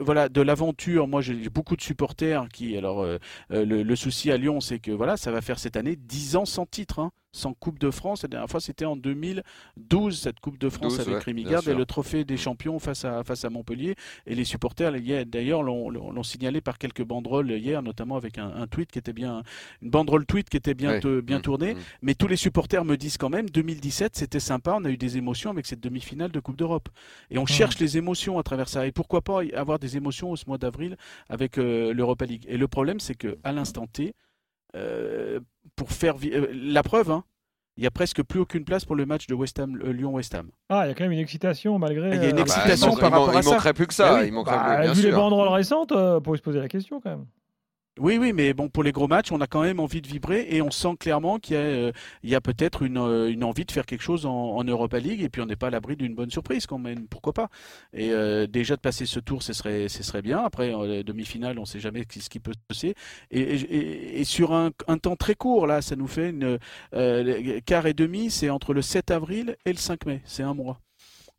voilà, 0.00 0.28
l'aventure, 0.42 1.08
moi 1.08 1.20
j'ai 1.20 1.34
beaucoup 1.48 1.76
de 1.76 1.82
supporters 1.82 2.46
qui, 2.52 2.76
alors 2.76 3.02
euh, 3.02 3.18
euh, 3.52 3.64
le, 3.64 3.82
le 3.82 3.96
souci 3.96 4.30
à 4.30 4.36
Lyon, 4.36 4.60
c'est 4.60 4.78
que 4.78 4.90
voilà, 4.90 5.16
ça 5.16 5.30
va 5.32 5.40
faire 5.40 5.58
cette 5.58 5.76
année 5.76 5.96
10 5.96 6.36
ans 6.36 6.44
sans 6.44 6.66
titre, 6.66 6.98
hein, 7.00 7.10
sans 7.38 7.54
Coupe 7.54 7.78
de 7.78 7.90
France. 7.90 8.22
La 8.22 8.28
dernière 8.28 8.50
fois, 8.50 8.60
c'était 8.60 8.84
en 8.84 8.96
2012, 8.96 10.18
cette 10.20 10.40
Coupe 10.40 10.58
de 10.58 10.68
France 10.68 10.96
12, 10.98 11.00
avec 11.00 11.14
ouais, 11.14 11.22
Rémi 11.24 11.42
bien 11.42 11.52
Garde 11.52 11.68
et 11.68 11.74
le 11.74 11.86
trophée 11.86 12.24
des 12.24 12.36
champions 12.36 12.78
face 12.78 13.04
à, 13.04 13.22
face 13.24 13.44
à 13.44 13.50
Montpellier. 13.50 13.94
Et 14.26 14.34
les 14.34 14.44
supporters, 14.44 14.92
d'ailleurs, 15.26 15.62
l'ont 15.62 16.22
signalé 16.22 16.60
par 16.60 16.78
quelques 16.78 17.02
banderoles 17.04 17.50
hier, 17.52 17.82
notamment 17.82 18.16
avec 18.16 18.38
un, 18.38 18.48
un 18.54 18.66
tweet 18.66 18.90
qui 18.90 18.98
était 18.98 19.12
bien, 19.12 19.42
une 19.82 19.90
banderole 19.90 20.26
tweet 20.26 20.48
qui 20.50 20.56
était 20.56 20.74
bien, 20.74 20.90
Ouais. 20.90 21.00
te- 21.00 21.20
bien 21.20 21.38
Mm, 21.38 21.42
tournée. 21.42 21.74
mm. 21.74 21.78
Mais 22.02 22.14
tous 22.14 22.26
les 22.28 22.36
supporters 22.36 22.84
me 22.84 22.96
disent 22.96 23.16
quand 23.18 23.28
même, 23.30 23.48
2017, 23.50 24.16
c'était 24.16 24.40
sympa, 24.40 24.74
on 24.78 24.84
a 24.84 24.90
eu 24.90 24.96
des 24.96 25.16
émotions 25.16 25.50
avec 25.50 25.66
cette 25.66 25.80
demi-finale 25.80 26.30
de 26.32 26.40
Coupe 26.40 26.56
d'Europe. 26.56 26.88
Et 27.30 27.38
on 27.38 27.46
cherche 27.46 27.78
les 27.78 27.96
émotions 27.98 28.38
à 28.38 28.42
travers 28.42 28.68
ça. 28.68 28.86
Et 28.86 28.92
pourquoi 28.92 29.20
pas 29.22 29.44
y 29.44 29.52
avoir 29.52 29.78
des 29.78 29.96
émotions 29.96 30.30
au 30.30 30.36
ce 30.36 30.44
mois 30.46 30.58
d'avril 30.58 30.96
avec 31.28 31.58
euh, 31.58 31.92
l'Europa 31.92 32.24
League. 32.26 32.44
Et 32.48 32.56
le 32.56 32.68
problème, 32.68 33.00
c'est 33.00 33.14
que 33.14 33.38
à 33.44 33.52
l'instant 33.52 33.86
T, 33.86 34.14
euh, 34.74 35.40
pour 35.76 35.90
faire 35.92 36.14
euh, 36.24 36.48
la 36.52 36.82
preuve, 36.82 37.10
hein, 37.10 37.24
il 37.76 37.84
y 37.84 37.86
a 37.86 37.90
presque 37.90 38.22
plus 38.22 38.40
aucune 38.40 38.64
place 38.64 38.84
pour 38.84 38.96
le 38.96 39.06
match 39.06 39.26
de 39.28 39.34
West 39.34 39.58
Ham, 39.60 39.78
euh, 39.84 39.92
Lyon-West 39.92 40.34
Ham. 40.34 40.50
Ah, 40.68 40.82
il 40.84 40.88
y 40.88 40.90
a 40.90 40.94
quand 40.94 41.04
même 41.04 41.12
une 41.12 41.18
excitation 41.20 41.78
malgré. 41.78 42.08
Il 42.16 42.22
y 42.22 42.26
a 42.26 42.30
une 42.30 42.38
euh, 42.38 42.42
Ah 42.42 42.44
bah, 42.44 42.52
excitation 42.54 42.86
il 42.88 42.90
manque- 42.90 43.00
par 43.00 43.10
il 43.10 43.12
rapport 43.12 43.30
à 43.30 43.34
Il 43.38 43.42
ça. 43.44 43.50
manquerait 43.50 43.74
plus 43.74 43.86
que 43.86 43.94
ça. 43.94 44.12
Bah 44.14 44.18
oui. 44.20 44.26
il 44.28 44.32
manquerait 44.32 44.56
bah, 44.56 44.80
bien 44.82 44.92
vu 44.92 45.02
les 45.02 45.08
sûr. 45.10 45.16
banderoles 45.18 45.48
récentes, 45.48 45.92
euh, 45.92 46.16
on 46.18 46.20
peut 46.20 46.36
se 46.36 46.42
poser 46.42 46.58
la 46.60 46.68
question 46.68 47.00
quand 47.00 47.10
même. 47.10 47.26
Oui, 48.00 48.16
oui, 48.16 48.32
mais 48.32 48.54
bon, 48.54 48.68
pour 48.68 48.84
les 48.84 48.92
gros 48.92 49.08
matchs, 49.08 49.32
on 49.32 49.40
a 49.40 49.46
quand 49.46 49.62
même 49.62 49.80
envie 49.80 50.00
de 50.00 50.06
vibrer 50.06 50.46
et 50.50 50.62
on 50.62 50.70
sent 50.70 50.94
clairement 51.00 51.38
qu'il 51.38 51.54
y 51.54 51.58
a, 51.58 52.36
euh, 52.36 52.40
peut-être 52.40 52.82
une, 52.82 52.98
euh, 52.98 53.28
une 53.28 53.42
envie 53.42 53.64
de 53.64 53.72
faire 53.72 53.86
quelque 53.86 54.02
chose 54.02 54.24
en, 54.24 54.30
en 54.32 54.64
Europa 54.64 54.98
League 55.00 55.22
et 55.22 55.28
puis 55.28 55.42
on 55.42 55.46
n'est 55.46 55.56
pas 55.56 55.66
à 55.68 55.70
l'abri 55.70 55.96
d'une 55.96 56.14
bonne 56.14 56.30
surprise 56.30 56.66
quand 56.66 56.78
même, 56.78 57.08
pourquoi 57.08 57.32
pas. 57.32 57.48
Et 57.92 58.12
euh, 58.12 58.46
déjà 58.46 58.76
de 58.76 58.80
passer 58.80 59.04
ce 59.04 59.18
tour, 59.18 59.42
ce 59.42 59.52
serait, 59.52 59.88
ce 59.88 60.02
serait 60.02 60.22
bien. 60.22 60.38
Après, 60.38 60.72
euh, 60.72 61.02
demi-finale, 61.02 61.58
on 61.58 61.62
ne 61.62 61.66
sait 61.66 61.80
jamais 61.80 62.04
ce 62.08 62.28
qui 62.28 62.38
peut 62.40 62.52
se 62.52 62.58
passer. 62.68 62.94
Et, 63.30 64.24
sur 64.24 64.52
un, 64.52 64.70
temps 64.70 65.16
très 65.16 65.34
court, 65.34 65.66
là, 65.66 65.82
ça 65.82 65.96
nous 65.96 66.06
fait 66.06 66.30
une 66.30 66.58
quart 67.66 67.86
et 67.86 67.94
demi, 67.94 68.30
c'est 68.30 68.50
entre 68.50 68.74
le 68.74 68.82
7 68.82 69.10
avril 69.10 69.56
et 69.64 69.72
le 69.72 69.78
5 69.78 70.06
mai, 70.06 70.22
c'est 70.24 70.42
un 70.42 70.54
mois 70.54 70.80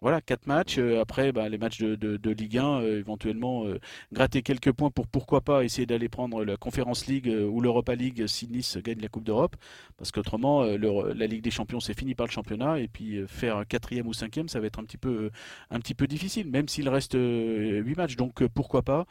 voilà, 0.01 0.21
quatre 0.21 0.47
matchs. 0.47 0.77
Euh, 0.77 1.01
après, 1.01 1.31
bah, 1.33 1.49
les 1.49 1.57
matchs 1.57 1.79
de, 1.79 1.95
de, 1.95 2.15
de 2.15 2.31
Ligue 2.31 2.57
1, 2.57 2.81
euh, 2.81 2.99
éventuellement 2.99 3.65
euh, 3.65 3.79
gratter 4.13 4.41
quelques 4.43 4.71
points 4.71 4.91
pour 4.91 5.07
pourquoi 5.07 5.41
pas 5.41 5.65
essayer 5.65 5.85
d'aller 5.85 6.07
prendre 6.07 6.45
la 6.45 6.55
Conference 6.55 7.07
League 7.07 7.27
ou 7.27 7.59
l'Europa 7.59 7.95
League 7.95 8.25
si 8.27 8.47
Nice 8.47 8.77
gagne 8.77 9.01
la 9.01 9.09
Coupe 9.09 9.25
d'Europe. 9.25 9.55
Parce 9.97 10.11
qu'autrement, 10.11 10.63
la 10.63 11.27
Ligue 11.27 11.43
des 11.43 11.51
Champions, 11.51 11.79
c'est 11.81 11.97
fini 11.97 12.15
par 12.15 12.27
le 12.27 12.31
championnat. 12.31 12.79
Et 12.79 12.87
puis 12.87 13.21
faire 13.27 13.65
quatrième 13.67 14.07
ou 14.07 14.13
cinquième, 14.13 14.47
ça 14.47 14.59
va 14.59 14.67
être 14.67 14.79
un 14.79 14.83
petit 14.83 14.97
peu, 14.97 15.31
un 15.69 15.79
petit 15.79 15.93
peu 15.93 16.07
difficile, 16.07 16.49
même 16.49 16.67
s'il 16.69 16.87
reste 16.87 17.15
huit 17.15 17.97
matchs. 17.97 18.15
Donc 18.15 18.45
pourquoi 18.47 18.81
pas 18.83 19.05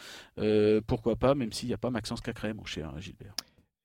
Pourquoi 0.86 1.16
pas, 1.16 1.34
même 1.34 1.52
s'il 1.52 1.68
n'y 1.68 1.74
a 1.74 1.78
pas 1.78 1.90
Maxence 1.90 2.20
Cacré, 2.20 2.54
mon 2.54 2.64
cher 2.64 2.98
Gilbert. 2.98 3.34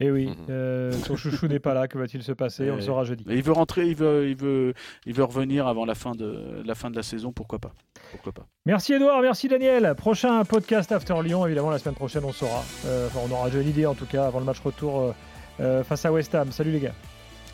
Et 0.04 0.08
eh 0.08 0.12
oui, 0.12 0.28
mmh. 0.28 0.36
euh, 0.50 0.92
son 0.92 1.16
chouchou 1.16 1.48
n'est 1.48 1.62
pas 1.62 1.74
là. 1.74 1.88
Que 1.88 1.98
va-t-il 1.98 2.22
se 2.24 2.34
passer? 2.34 2.70
On 2.70 2.76
le 2.76 2.82
saura 2.82 3.06
jeudi. 3.06 3.24
Il 3.30 3.42
veut 3.42 3.54
rentrer, 3.54 3.88
il 3.88 3.96
veut, 3.96 4.28
il 4.28 4.36
veut, 4.36 4.74
il 5.06 5.14
veut 5.14 5.24
revenir 5.24 5.66
avant 5.66 5.86
la 5.86 5.96
fin 5.96 6.12
de 6.12 6.62
la 6.66 6.76
fin 6.76 6.92
de 6.92 6.98
la 6.98 7.04
saison. 7.04 7.32
Pourquoi 7.32 7.60
pas? 7.60 7.72
Pourquoi 8.12 8.34
pas? 8.34 8.46
Merci 8.66 8.92
Edouard, 8.92 9.22
merci 9.22 9.48
Daniel. 9.48 9.94
Prochain 9.96 10.44
podcast 10.44 10.92
After 10.92 11.16
Lyon, 11.24 11.46
évidemment 11.46 11.70
la 11.70 11.80
semaine 11.80 11.96
prochaine 11.96 12.26
on 12.26 12.34
saura. 12.34 12.66
Euh, 12.86 13.08
enfin, 13.08 13.20
on 13.26 13.32
aura 13.32 13.46
déjà 13.50 13.62
une 13.62 13.70
idée 13.70 13.86
en 13.86 13.94
tout 13.94 14.06
cas 14.06 14.28
avant 14.28 14.40
le 14.40 14.46
match 14.46 14.60
retour 14.60 15.14
euh, 15.62 15.84
face 15.86 16.04
à 16.04 16.12
West 16.12 16.36
Ham. 16.36 16.52
Salut 16.52 16.72
les 16.72 16.82
gars. 16.82 16.96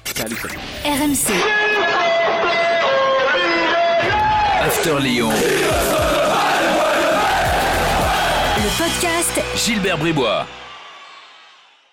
Salut. 0.05 0.35
salut. 0.35 0.57
RMC. 0.85 1.31
After 4.59 4.99
Lyon. 5.03 5.29
Le 8.57 8.83
podcast 8.83 9.39
Gilbert 9.55 9.99
Bribois. 9.99 10.47